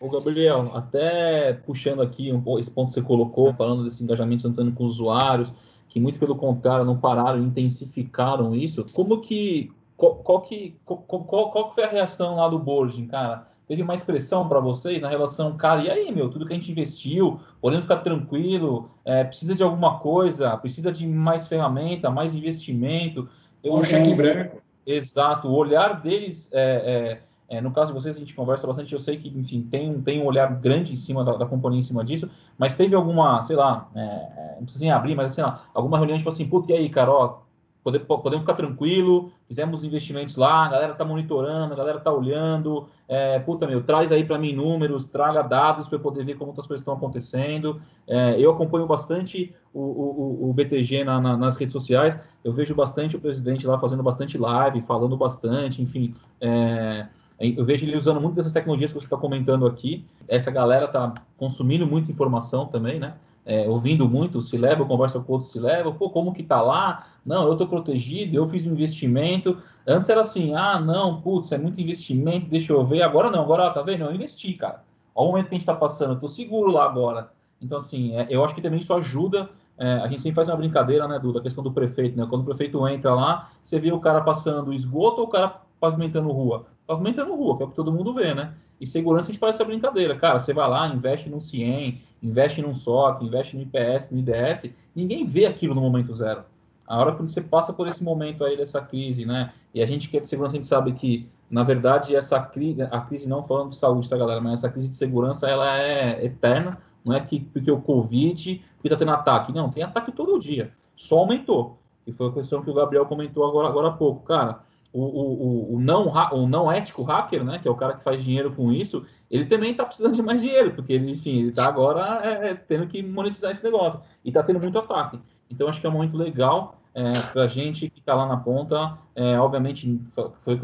Ô, 0.00 0.10
Gabriel, 0.10 0.72
até 0.74 1.52
puxando 1.52 2.02
aqui 2.02 2.32
um, 2.32 2.58
esse 2.58 2.68
ponto 2.68 2.88
que 2.88 2.94
você 2.94 3.02
colocou, 3.02 3.54
falando 3.54 3.84
desse 3.84 4.02
engajamento 4.02 4.44
instantâneo 4.44 4.72
com 4.72 4.82
usuários, 4.82 5.52
que 5.88 6.00
muito 6.00 6.18
pelo 6.18 6.34
contrário 6.34 6.84
não 6.84 6.98
pararam, 6.98 7.38
intensificaram 7.38 8.56
isso. 8.56 8.84
Como 8.92 9.20
que 9.20 9.70
qual, 9.96 10.16
qual 10.16 10.40
que 10.42 10.76
qual, 10.84 10.98
qual, 11.00 11.50
qual, 11.50 11.72
foi 11.72 11.84
a 11.84 11.88
reação 11.88 12.36
lá 12.36 12.48
do 12.48 12.58
boarding, 12.58 13.06
cara? 13.06 13.48
Teve 13.66 13.82
mais 13.84 14.02
pressão 14.02 14.48
para 14.48 14.60
vocês 14.60 15.00
na 15.00 15.08
relação, 15.08 15.56
cara, 15.56 15.82
e 15.82 15.90
aí, 15.90 16.12
meu, 16.12 16.28
tudo 16.28 16.46
que 16.46 16.52
a 16.52 16.56
gente 16.56 16.70
investiu, 16.70 17.40
podemos 17.60 17.84
ficar 17.84 17.98
tranquilo, 17.98 18.90
é, 19.04 19.24
precisa 19.24 19.54
de 19.54 19.62
alguma 19.62 19.98
coisa, 19.98 20.56
precisa 20.56 20.92
de 20.92 21.06
mais 21.06 21.46
ferramenta, 21.46 22.10
mais 22.10 22.34
investimento. 22.34 23.28
Eu, 23.62 23.74
um 23.74 23.84
cheque 23.84 24.14
branco. 24.14 24.60
Exato, 24.84 25.48
o 25.48 25.54
olhar 25.54 26.00
deles 26.00 26.50
é, 26.52 27.20
é 27.20 27.32
é, 27.52 27.60
no 27.60 27.70
caso 27.70 27.88
de 27.88 28.00
vocês, 28.00 28.16
a 28.16 28.18
gente 28.18 28.34
conversa 28.34 28.66
bastante. 28.66 28.94
Eu 28.94 28.98
sei 28.98 29.18
que, 29.18 29.28
enfim, 29.28 29.60
tem, 29.70 30.00
tem 30.00 30.22
um 30.22 30.24
olhar 30.24 30.50
grande 30.58 30.94
em 30.94 30.96
cima 30.96 31.22
da, 31.22 31.36
da 31.36 31.44
companhia, 31.44 31.80
em 31.80 31.82
cima 31.82 32.02
disso, 32.02 32.30
mas 32.56 32.72
teve 32.72 32.94
alguma, 32.94 33.42
sei 33.42 33.56
lá, 33.56 33.90
é, 33.94 34.00
é 34.00 34.56
não 34.56 34.64
precisa 34.64 34.94
abrir, 34.94 35.14
mas 35.14 35.34
sei 35.34 35.44
lá, 35.44 35.66
alguma 35.74 35.98
reunião 35.98 36.16
tipo 36.16 36.30
assim, 36.30 36.48
puta, 36.48 36.72
e 36.72 36.76
aí, 36.76 36.88
cara, 36.88 37.10
ó, 37.12 37.40
pode, 37.82 37.98
podemos 38.00 38.40
ficar 38.40 38.54
tranquilo, 38.54 39.32
fizemos 39.46 39.84
investimentos 39.84 40.36
lá, 40.36 40.66
a 40.66 40.68
galera 40.68 40.94
tá 40.94 41.04
monitorando, 41.04 41.72
a 41.72 41.76
galera 41.76 42.00
tá 42.00 42.12
olhando, 42.12 42.88
é, 43.08 43.38
puta, 43.40 43.66
meu, 43.66 43.82
traz 43.82 44.10
aí 44.12 44.24
para 44.24 44.38
mim 44.38 44.52
números, 44.54 45.06
traga 45.06 45.42
dados 45.42 45.88
para 45.88 45.96
eu 45.96 46.00
poder 46.00 46.24
ver 46.24 46.36
como 46.36 46.52
as 46.52 46.66
coisas 46.66 46.80
estão 46.80 46.94
acontecendo. 46.94 47.80
É, 48.06 48.40
eu 48.40 48.50
acompanho 48.50 48.86
bastante 48.86 49.54
o, 49.74 49.80
o, 49.80 50.50
o 50.50 50.52
BTG 50.52 51.04
na, 51.04 51.20
na, 51.20 51.36
nas 51.36 51.56
redes 51.56 51.72
sociais, 51.72 52.18
eu 52.44 52.52
vejo 52.52 52.74
bastante 52.74 53.16
o 53.16 53.20
presidente 53.20 53.66
lá 53.66 53.78
fazendo 53.78 54.02
bastante 54.02 54.38
live, 54.38 54.80
falando 54.82 55.16
bastante, 55.16 55.82
enfim. 55.82 56.14
É, 56.40 57.06
eu 57.38 57.64
vejo 57.64 57.84
ele 57.84 57.96
usando 57.96 58.20
muito 58.20 58.36
dessas 58.36 58.52
tecnologias 58.52 58.92
que 58.92 58.98
você 58.98 59.06
está 59.06 59.16
comentando 59.16 59.66
aqui. 59.66 60.04
Essa 60.28 60.50
galera 60.50 60.84
está 60.84 61.12
consumindo 61.36 61.86
muita 61.86 62.10
informação 62.10 62.66
também, 62.66 63.00
né? 63.00 63.14
É, 63.44 63.68
ouvindo 63.68 64.08
muito, 64.08 64.40
se 64.40 64.56
leva, 64.56 64.84
conversa 64.84 65.18
com 65.18 65.32
outros, 65.32 65.50
se 65.50 65.58
leva, 65.58 65.92
pô, 65.92 66.10
como 66.10 66.32
que 66.32 66.42
tá 66.42 66.62
lá? 66.62 67.08
Não, 67.26 67.46
eu 67.48 67.56
tô 67.56 67.66
protegido, 67.66 68.36
eu 68.36 68.46
fiz 68.46 68.66
um 68.66 68.72
investimento. 68.72 69.58
Antes 69.86 70.08
era 70.08 70.20
assim, 70.20 70.54
ah, 70.54 70.78
não, 70.78 71.20
putz, 71.20 71.50
é 71.50 71.58
muito 71.58 71.80
investimento, 71.80 72.48
deixa 72.48 72.72
eu 72.72 72.84
ver. 72.84 73.02
Agora 73.02 73.30
não, 73.30 73.42
agora, 73.42 73.70
tá 73.70 73.82
vendo? 73.82 74.04
Eu 74.04 74.14
investi, 74.14 74.52
cara. 74.54 74.84
Olha 75.14 75.28
o 75.28 75.30
momento 75.30 75.48
que 75.48 75.54
a 75.54 75.58
gente 75.58 75.66
tá 75.66 75.74
passando, 75.74 76.14
eu 76.14 76.20
tô 76.20 76.28
seguro 76.28 76.70
lá 76.70 76.84
agora. 76.84 77.30
Então, 77.60 77.78
assim, 77.78 78.16
é, 78.16 78.26
eu 78.30 78.44
acho 78.44 78.54
que 78.54 78.62
também 78.62 78.80
isso 78.80 78.94
ajuda. 78.94 79.50
É, 79.76 79.94
a 79.94 80.06
gente 80.06 80.22
sempre 80.22 80.36
faz 80.36 80.48
uma 80.48 80.56
brincadeira, 80.56 81.08
né, 81.08 81.18
Duda, 81.18 81.40
a 81.40 81.42
questão 81.42 81.64
do 81.64 81.72
prefeito, 81.72 82.16
né? 82.16 82.26
Quando 82.28 82.42
o 82.42 82.44
prefeito 82.44 82.86
entra 82.88 83.14
lá, 83.14 83.50
você 83.62 83.80
vê 83.80 83.90
o 83.90 83.98
cara 83.98 84.20
passando 84.20 84.72
esgoto 84.72 85.20
ou 85.20 85.26
o 85.26 85.30
cara 85.30 85.60
pavimentando 85.80 86.30
rua? 86.30 86.66
pavimentando 86.86 87.34
rua, 87.34 87.56
que 87.56 87.62
é 87.62 87.66
o 87.66 87.68
que 87.70 87.76
todo 87.76 87.92
mundo 87.92 88.12
vê, 88.12 88.34
né? 88.34 88.54
E 88.82 88.86
segurança 88.86 89.28
a 89.28 89.32
gente 89.32 89.38
faz 89.38 89.54
essa 89.54 89.64
brincadeira. 89.64 90.16
Cara, 90.16 90.40
você 90.40 90.52
vai 90.52 90.68
lá, 90.68 90.88
investe 90.88 91.30
no 91.30 91.38
CIEM, 91.38 92.02
investe 92.20 92.60
num 92.60 92.74
SOC, 92.74 93.24
investe 93.24 93.54
no 93.56 93.62
IPS, 93.62 94.10
no 94.10 94.18
IDS, 94.18 94.74
ninguém 94.92 95.24
vê 95.24 95.46
aquilo 95.46 95.72
no 95.72 95.80
momento 95.80 96.12
zero. 96.16 96.42
A 96.84 96.98
hora 96.98 97.14
que 97.14 97.22
você 97.22 97.40
passa 97.40 97.72
por 97.72 97.86
esse 97.86 98.02
momento 98.02 98.44
aí 98.44 98.56
dessa 98.56 98.80
crise, 98.80 99.24
né? 99.24 99.52
E 99.72 99.80
a 99.80 99.86
gente 99.86 100.08
que 100.08 100.16
é 100.16 100.20
de 100.20 100.28
segurança, 100.28 100.56
a 100.56 100.58
gente 100.58 100.66
sabe 100.66 100.92
que, 100.94 101.28
na 101.48 101.62
verdade, 101.62 102.16
essa 102.16 102.40
crise, 102.40 102.82
a 102.82 103.00
crise 103.02 103.28
não 103.28 103.40
falando 103.40 103.70
de 103.70 103.76
saúde, 103.76 104.08
tá, 104.08 104.16
galera? 104.16 104.40
Mas 104.40 104.58
essa 104.58 104.68
crise 104.68 104.88
de 104.88 104.96
segurança, 104.96 105.46
ela 105.46 105.78
é 105.78 106.24
eterna. 106.24 106.76
Não 107.04 107.14
é 107.14 107.20
que 107.20 107.38
porque 107.38 107.70
o 107.70 107.80
Covid, 107.80 108.64
porque 108.74 108.88
tá 108.88 108.96
tendo 108.96 109.12
ataque. 109.12 109.52
Não, 109.52 109.70
tem 109.70 109.84
ataque 109.84 110.10
todo 110.10 110.40
dia. 110.40 110.72
Só 110.96 111.20
aumentou. 111.20 111.78
E 112.04 112.12
foi 112.12 112.26
a 112.26 112.32
questão 112.32 112.60
que 112.62 112.70
o 112.70 112.74
Gabriel 112.74 113.06
comentou 113.06 113.46
agora, 113.46 113.68
agora 113.68 113.88
há 113.88 113.92
pouco. 113.92 114.24
Cara, 114.24 114.60
o, 114.92 115.02
o, 115.02 115.74
o, 115.74 115.80
não, 115.80 116.12
o 116.32 116.46
não 116.46 116.70
ético 116.70 117.02
hacker, 117.02 117.42
né, 117.42 117.58
que 117.58 117.66
é 117.66 117.70
o 117.70 117.74
cara 117.74 117.94
que 117.94 118.04
faz 118.04 118.22
dinheiro 118.22 118.52
com 118.54 118.70
isso, 118.70 119.04
ele 119.30 119.46
também 119.46 119.70
está 119.70 119.84
precisando 119.84 120.14
de 120.14 120.22
mais 120.22 120.40
dinheiro, 120.40 120.72
porque 120.74 120.92
ele, 120.92 121.10
enfim, 121.10 121.38
ele 121.38 121.48
está 121.48 121.66
agora 121.66 122.20
é, 122.22 122.50
é, 122.50 122.54
tendo 122.54 122.86
que 122.86 123.02
monetizar 123.02 123.50
esse 123.50 123.64
negócio 123.64 124.00
e 124.24 124.28
está 124.28 124.42
tendo 124.42 124.60
muito 124.60 124.78
ataque. 124.78 125.18
Então, 125.50 125.68
acho 125.68 125.80
que 125.80 125.86
é 125.86 125.90
um 125.90 125.94
momento 125.94 126.16
legal. 126.16 126.78
é, 126.94 127.12
para 127.32 127.44
a 127.44 127.48
gente 127.48 127.88
que 127.88 128.00
está 128.00 128.14
lá 128.14 128.26
na 128.26 128.36
ponta, 128.36 128.98
é, 129.14 129.38
obviamente, 129.38 129.98
foi 130.42 130.54
o 130.54 130.58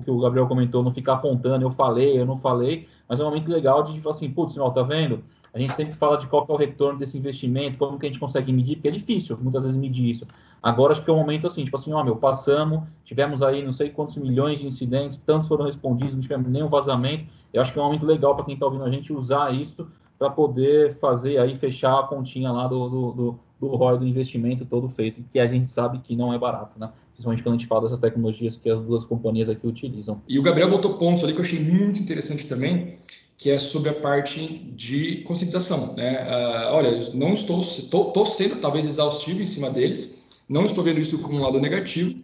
que, 0.00 0.10
o 0.10 0.20
Gabriel 0.20 0.48
comentou, 0.48 0.82
não 0.82 0.90
ficar 0.90 1.14
apontando, 1.14 1.64
eu 1.64 1.70
falei, 1.70 2.18
eu 2.18 2.26
não 2.26 2.36
falei, 2.36 2.88
mas 3.08 3.20
é 3.20 3.22
um 3.22 3.26
momento 3.26 3.48
legal 3.48 3.84
de 3.84 4.00
falar 4.00 4.14
assim, 4.14 4.30
putz, 4.30 4.56
não, 4.56 4.72
tá 4.72 4.82
vendo? 4.82 5.22
A 5.54 5.58
gente 5.58 5.72
sempre 5.72 5.94
fala 5.94 6.18
de 6.18 6.26
qual 6.26 6.44
é 6.48 6.52
o 6.52 6.56
retorno 6.56 6.98
desse 6.98 7.16
investimento, 7.16 7.78
como 7.78 7.98
que 7.98 8.06
a 8.06 8.08
gente 8.08 8.20
consegue 8.20 8.52
medir, 8.52 8.76
porque 8.76 8.88
é 8.88 8.92
difícil 8.92 9.38
muitas 9.40 9.64
vezes 9.64 9.78
medir 9.78 10.08
isso. 10.08 10.26
Agora 10.62 10.92
acho 10.92 11.04
que 11.04 11.10
é 11.10 11.12
o 11.12 11.16
um 11.16 11.20
momento 11.20 11.46
assim, 11.46 11.64
tipo 11.64 11.76
assim, 11.76 11.92
ó, 11.92 12.02
meu, 12.02 12.16
passamos, 12.16 12.82
tivemos 13.04 13.42
aí 13.42 13.64
não 13.64 13.72
sei 13.72 13.90
quantos 13.90 14.16
milhões 14.16 14.60
de 14.60 14.66
incidentes, 14.66 15.18
tantos 15.18 15.48
foram 15.48 15.64
respondidos, 15.64 16.14
não 16.14 16.20
tivemos 16.20 16.50
nenhum 16.50 16.68
vazamento. 16.68 17.26
Eu 17.52 17.62
acho 17.62 17.72
que 17.72 17.78
é 17.78 17.82
um 17.82 17.84
momento 17.86 18.04
legal 18.04 18.34
para 18.34 18.44
quem 18.44 18.54
está 18.54 18.66
ouvindo 18.66 18.84
a 18.84 18.90
gente 18.90 19.12
usar 19.12 19.54
isso 19.54 19.88
para 20.18 20.30
poder 20.30 20.94
fazer 20.94 21.38
aí, 21.38 21.54
fechar 21.54 22.00
a 22.00 22.02
continha 22.02 22.50
lá 22.50 22.66
do, 22.66 22.88
do, 22.88 23.12
do, 23.12 23.40
do 23.60 23.76
ROI 23.76 23.98
do 23.98 24.06
investimento 24.06 24.64
todo 24.64 24.88
feito, 24.88 25.22
que 25.30 25.38
a 25.38 25.46
gente 25.46 25.68
sabe 25.68 26.00
que 26.00 26.16
não 26.16 26.32
é 26.32 26.38
barato, 26.38 26.78
né? 26.78 26.90
Principalmente 27.12 27.42
quando 27.42 27.54
a 27.54 27.58
gente 27.58 27.68
fala 27.68 27.82
dessas 27.82 27.98
tecnologias 27.98 28.56
que 28.56 28.68
as 28.70 28.80
duas 28.80 29.04
companhias 29.04 29.48
aqui 29.48 29.66
utilizam. 29.66 30.20
E 30.28 30.38
o 30.38 30.42
Gabriel 30.42 30.70
botou 30.70 30.94
pontos 30.94 31.24
ali 31.24 31.32
que 31.32 31.40
eu 31.40 31.44
achei 31.44 31.60
muito 31.60 32.00
interessante 32.00 32.46
também, 32.46 32.98
que 33.36 33.50
é 33.50 33.58
sobre 33.58 33.90
a 33.90 33.94
parte 33.94 34.40
de 34.76 35.22
conscientização. 35.22 35.94
Né? 35.94 36.24
Uh, 36.24 36.74
olha, 36.74 36.90
não 37.14 37.32
estou, 37.32 37.60
estou, 37.60 38.26
sendo 38.26 38.56
talvez 38.60 38.86
exaustivo 38.86 39.40
em 39.42 39.46
cima 39.46 39.70
deles, 39.70 40.27
não 40.48 40.64
estou 40.64 40.82
vendo 40.82 41.00
isso 41.00 41.18
como 41.18 41.38
um 41.38 41.42
lado 41.42 41.60
negativo, 41.60 42.14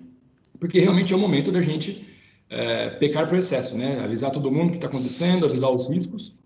porque 0.59 0.79
realmente 0.79 1.13
é 1.13 1.17
o 1.17 1.19
momento 1.19 1.53
da 1.53 1.61
gente 1.61 2.07
é, 2.49 2.91
pecar 2.91 3.29
por 3.29 3.37
excesso, 3.37 3.77
né? 3.77 4.01
avisar 4.01 4.31
todo 4.31 4.51
mundo 4.51 4.69
o 4.69 4.71
que 4.71 4.77
está 4.77 4.87
acontecendo, 4.87 5.45
avisar 5.45 5.71
os 5.71 5.91
riscos. 5.91 6.37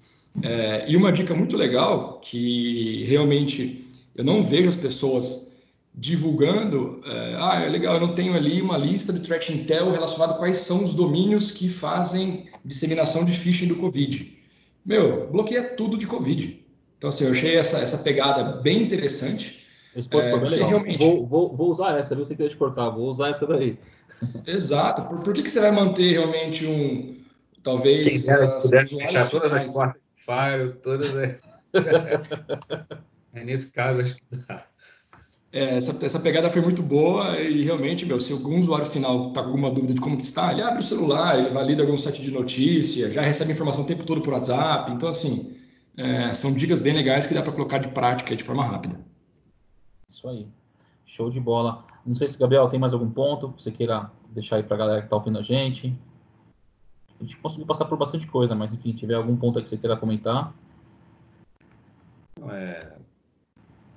É, 0.42 0.84
e 0.88 0.96
uma 0.96 1.12
dica 1.12 1.34
muito 1.34 1.56
legal, 1.56 2.20
que 2.20 3.04
realmente 3.04 3.84
eu 4.14 4.24
não 4.24 4.42
vejo 4.42 4.68
as 4.68 4.76
pessoas 4.76 5.58
divulgando, 5.94 7.00
é, 7.04 7.36
ah, 7.38 7.62
é 7.64 7.68
legal, 7.68 7.94
eu 7.94 8.00
não 8.00 8.14
tenho 8.14 8.34
ali 8.34 8.62
uma 8.62 8.76
lista 8.76 9.12
de 9.12 9.20
threat 9.20 9.52
intel 9.52 9.90
relacionado 9.90 10.32
a 10.32 10.34
quais 10.34 10.58
são 10.58 10.84
os 10.84 10.94
domínios 10.94 11.50
que 11.50 11.68
fazem 11.68 12.46
disseminação 12.64 13.24
de 13.24 13.32
phishing 13.32 13.66
do 13.66 13.76
Covid 13.76 14.38
meu, 14.88 15.28
bloqueia 15.30 15.62
tudo 15.76 15.98
de 15.98 16.06
Covid. 16.06 16.64
Então, 16.96 17.08
assim, 17.08 17.24
eu 17.24 17.30
achei 17.30 17.56
essa, 17.56 17.76
essa 17.76 17.98
pegada 17.98 18.42
bem 18.62 18.82
interessante. 18.82 19.57
Esse 19.96 20.08
ponto 20.08 20.24
é, 20.24 20.30
foi 20.30 20.40
bem 20.40 20.50
legal. 20.50 20.68
Realmente... 20.68 20.98
Vou, 20.98 21.26
vou, 21.26 21.56
vou 21.56 21.70
usar 21.70 21.98
essa, 21.98 22.14
viu? 22.14 22.24
Você 22.24 22.34
queria 22.34 22.50
te 22.50 22.56
cortar, 22.56 22.90
vou 22.90 23.08
usar 23.08 23.28
essa 23.30 23.46
daí. 23.46 23.78
Exato. 24.46 25.02
Por, 25.02 25.18
por 25.20 25.32
que, 25.32 25.42
que 25.42 25.50
você 25.50 25.60
vai 25.60 25.70
manter 25.70 26.12
realmente 26.12 26.66
um. 26.66 27.16
Talvez. 27.62 28.08
Quem 28.08 28.20
dera 28.20 28.58
pudesse 28.58 28.96
fechar 28.96 29.30
todas 29.30 29.54
as 29.54 29.72
portas 29.72 30.72
de 30.72 30.72
todas 30.80 31.16
as. 31.16 31.38
é 33.34 33.44
nesse 33.44 33.72
caso, 33.72 34.00
acho 34.00 34.16
que 34.16 34.22
dá. 34.46 34.64
É, 35.50 35.76
essa, 35.76 36.04
essa 36.04 36.20
pegada 36.20 36.50
foi 36.50 36.60
muito 36.60 36.82
boa 36.82 37.38
e 37.38 37.64
realmente, 37.64 38.04
meu, 38.04 38.20
se 38.20 38.32
algum 38.32 38.58
usuário 38.58 38.84
final 38.84 39.28
está 39.28 39.40
com 39.40 39.48
alguma 39.48 39.70
dúvida 39.70 39.94
de 39.94 40.00
como 40.00 40.16
que 40.16 40.22
está, 40.22 40.52
ele 40.52 40.60
abre 40.60 40.80
o 40.80 40.84
celular, 40.84 41.38
ele 41.38 41.48
valida 41.48 41.82
algum 41.82 41.96
site 41.96 42.20
de 42.20 42.30
notícia, 42.30 43.10
já 43.10 43.22
recebe 43.22 43.52
informação 43.52 43.82
o 43.82 43.86
tempo 43.86 44.04
todo 44.04 44.20
por 44.20 44.34
WhatsApp. 44.34 44.92
Então, 44.92 45.08
assim, 45.08 45.56
é, 45.96 46.34
são 46.34 46.52
dicas 46.52 46.82
bem 46.82 46.92
legais 46.92 47.26
que 47.26 47.32
dá 47.32 47.40
para 47.40 47.52
colocar 47.52 47.78
de 47.78 47.88
prática 47.88 48.36
de 48.36 48.44
forma 48.44 48.62
rápida. 48.62 49.00
Isso 50.10 50.28
aí. 50.28 50.46
Show 51.06 51.30
de 51.30 51.40
bola. 51.40 51.84
Não 52.04 52.14
sei 52.14 52.28
se, 52.28 52.38
Gabriel, 52.38 52.68
tem 52.68 52.78
mais 52.78 52.92
algum 52.92 53.10
ponto 53.10 53.52
que 53.52 53.62
você 53.62 53.70
queira 53.70 54.10
deixar 54.30 54.56
aí 54.56 54.62
para 54.62 54.76
a 54.76 54.78
galera 54.78 55.00
que 55.00 55.06
está 55.06 55.16
ouvindo 55.16 55.38
a 55.38 55.42
gente. 55.42 55.94
A 57.18 57.22
gente 57.24 57.36
conseguiu 57.36 57.66
passar 57.66 57.84
por 57.86 57.98
bastante 57.98 58.26
coisa, 58.26 58.54
mas 58.54 58.72
enfim, 58.72 58.92
tiver 58.92 59.14
algum 59.14 59.36
ponto 59.36 59.62
que 59.62 59.68
você 59.68 59.76
queira 59.76 59.96
comentar. 59.96 60.54
É, 62.50 62.92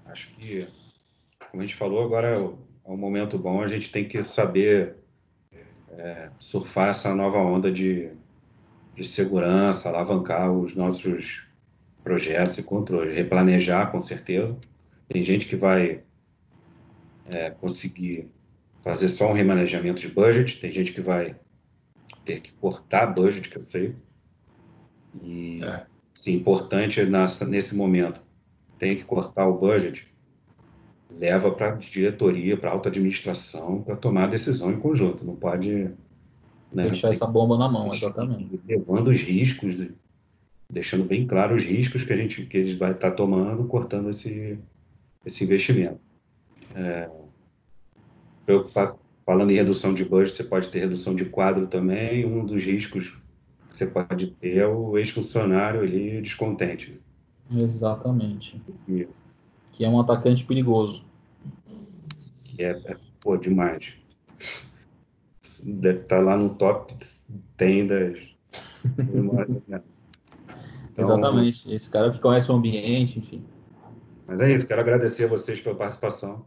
acho 0.05 0.29
que 0.29 0.67
como 1.51 1.61
a 1.61 1.65
gente 1.65 1.75
falou, 1.75 2.03
agora 2.03 2.29
é 2.29 2.39
o, 2.39 2.57
é 2.85 2.91
um 2.91 2.97
momento 2.97 3.37
bom, 3.37 3.61
a 3.61 3.67
gente 3.67 3.91
tem 3.91 4.07
que 4.07 4.23
saber 4.23 4.95
é, 5.91 6.29
surfar 6.39 6.89
essa 6.89 7.13
nova 7.13 7.39
onda 7.39 7.69
de, 7.69 8.09
de 8.95 9.03
segurança, 9.03 9.89
alavancar 9.89 10.49
os 10.51 10.75
nossos 10.75 11.45
projetos 12.03 12.57
e 12.57 12.63
controles, 12.63 13.15
replanejar 13.15 13.91
com 13.91 13.99
certeza. 13.99 14.57
Tem 15.11 15.21
gente 15.23 15.45
que 15.45 15.57
vai 15.57 16.03
é, 17.33 17.49
conseguir 17.49 18.29
fazer 18.81 19.09
só 19.09 19.29
um 19.29 19.33
remanejamento 19.33 19.99
de 19.99 20.07
budget, 20.07 20.61
tem 20.61 20.71
gente 20.71 20.93
que 20.93 21.01
vai 21.01 21.35
ter 22.23 22.39
que 22.39 22.53
cortar 22.53 23.07
budget, 23.07 23.49
que 23.49 23.57
eu 23.57 23.61
sei. 23.61 23.93
E, 25.21 25.61
é. 25.61 25.85
sim, 26.13 26.35
importante 26.35 27.03
nessa, 27.03 27.45
nesse 27.45 27.75
momento, 27.75 28.23
tem 28.79 28.95
que 28.95 29.03
cortar 29.03 29.47
o 29.47 29.57
budget, 29.57 30.07
leva 31.09 31.51
para 31.51 31.73
a 31.73 31.75
diretoria, 31.75 32.55
para 32.55 32.69
a 32.69 32.73
alta 32.73 32.87
administração, 32.87 33.81
para 33.81 33.97
tomar 33.97 34.23
a 34.23 34.27
decisão 34.27 34.71
em 34.71 34.79
conjunto. 34.79 35.25
Não 35.25 35.35
pode. 35.35 35.91
Né, 36.71 36.83
Deixar 36.83 37.09
essa 37.09 37.27
bomba 37.27 37.57
na 37.57 37.67
mão, 37.67 37.93
exatamente. 37.93 38.61
Levando 38.65 39.09
os 39.09 39.19
riscos, 39.19 39.85
deixando 40.69 41.03
bem 41.03 41.27
claro 41.27 41.53
os 41.53 41.65
riscos 41.65 42.05
que 42.05 42.13
a 42.13 42.15
gente 42.15 42.45
que 42.45 42.55
eles 42.55 42.75
vai 42.75 42.93
estar 42.93 43.09
tá 43.09 43.15
tomando, 43.15 43.65
cortando 43.65 44.09
esse, 44.09 44.57
esse 45.25 45.43
investimento. 45.43 45.99
É, 46.75 47.09
falando 49.25 49.51
em 49.51 49.55
redução 49.55 49.93
de 49.93 50.03
budget, 50.03 50.35
você 50.35 50.43
pode 50.43 50.69
ter 50.69 50.79
redução 50.79 51.15
de 51.15 51.25
quadro 51.25 51.67
também. 51.67 52.25
Um 52.25 52.45
dos 52.45 52.63
riscos 52.63 53.09
que 53.69 53.77
você 53.77 53.87
pode 53.87 54.27
ter 54.27 54.57
é 54.57 54.67
o 54.67 54.97
ex-funcionário 54.97 55.81
ali 55.81 56.21
descontente. 56.21 56.99
Exatamente. 57.53 58.61
E, 58.87 59.07
que 59.71 59.85
é 59.85 59.89
um 59.89 59.99
atacante 59.99 60.43
perigoso. 60.43 61.03
Que 62.43 62.63
é, 62.63 62.71
é 62.85 62.97
pô, 63.19 63.37
demais. 63.37 63.93
Deve 65.63 65.99
estar 65.99 66.17
tá 66.17 66.21
lá 66.21 66.35
no 66.35 66.55
top 66.55 66.93
10 67.57 67.87
das. 67.87 68.19
então, 68.97 69.83
Exatamente. 70.97 71.71
Esse 71.71 71.89
cara 71.89 72.11
que 72.11 72.19
conhece 72.19 72.51
o 72.51 72.55
ambiente, 72.55 73.19
enfim. 73.19 73.43
Mas 74.27 74.39
é 74.41 74.53
isso, 74.53 74.67
quero 74.67 74.81
agradecer 74.81 75.25
a 75.25 75.27
vocês 75.27 75.59
pela 75.59 75.75
participação. 75.75 76.45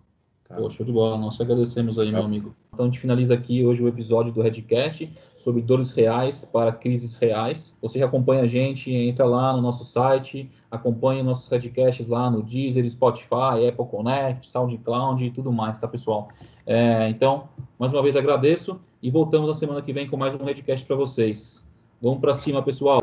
Tá. 0.48 0.56
Pô, 0.56 0.68
show 0.68 0.84
de 0.84 0.92
bola. 0.92 1.16
Nós 1.16 1.40
agradecemos 1.40 1.98
aí, 1.98 2.10
tá. 2.10 2.18
meu 2.18 2.24
amigo. 2.24 2.54
Então, 2.72 2.84
a 2.84 2.88
gente 2.88 3.00
finaliza 3.00 3.34
aqui 3.34 3.64
hoje 3.64 3.82
o 3.82 3.88
episódio 3.88 4.32
do 4.32 4.42
Redcast 4.42 5.10
sobre 5.36 5.62
dores 5.62 5.90
reais 5.90 6.44
para 6.44 6.72
crises 6.72 7.14
reais. 7.14 7.74
Você 7.80 7.98
já 7.98 8.06
acompanha 8.06 8.42
a 8.42 8.46
gente, 8.46 8.92
entra 8.92 9.24
lá 9.24 9.54
no 9.54 9.62
nosso 9.62 9.84
site, 9.84 10.50
acompanha 10.70 11.22
nossos 11.22 11.48
Redcasts 11.48 12.08
lá 12.08 12.30
no 12.30 12.42
Deezer, 12.42 12.88
Spotify, 12.90 13.66
Apple 13.68 13.86
Connect, 13.86 14.46
SoundCloud 14.48 15.24
e 15.24 15.30
tudo 15.30 15.52
mais, 15.52 15.78
tá, 15.80 15.88
pessoal? 15.88 16.28
É, 16.66 17.08
então, 17.08 17.48
mais 17.78 17.92
uma 17.92 18.02
vez 18.02 18.16
agradeço 18.16 18.80
e 19.02 19.10
voltamos 19.10 19.48
na 19.48 19.54
semana 19.54 19.80
que 19.80 19.92
vem 19.92 20.08
com 20.08 20.16
mais 20.16 20.34
um 20.34 20.44
Redcast 20.44 20.84
para 20.86 20.96
vocês. 20.96 21.64
Vamos 22.02 22.20
para 22.20 22.34
cima, 22.34 22.62
pessoal. 22.62 22.98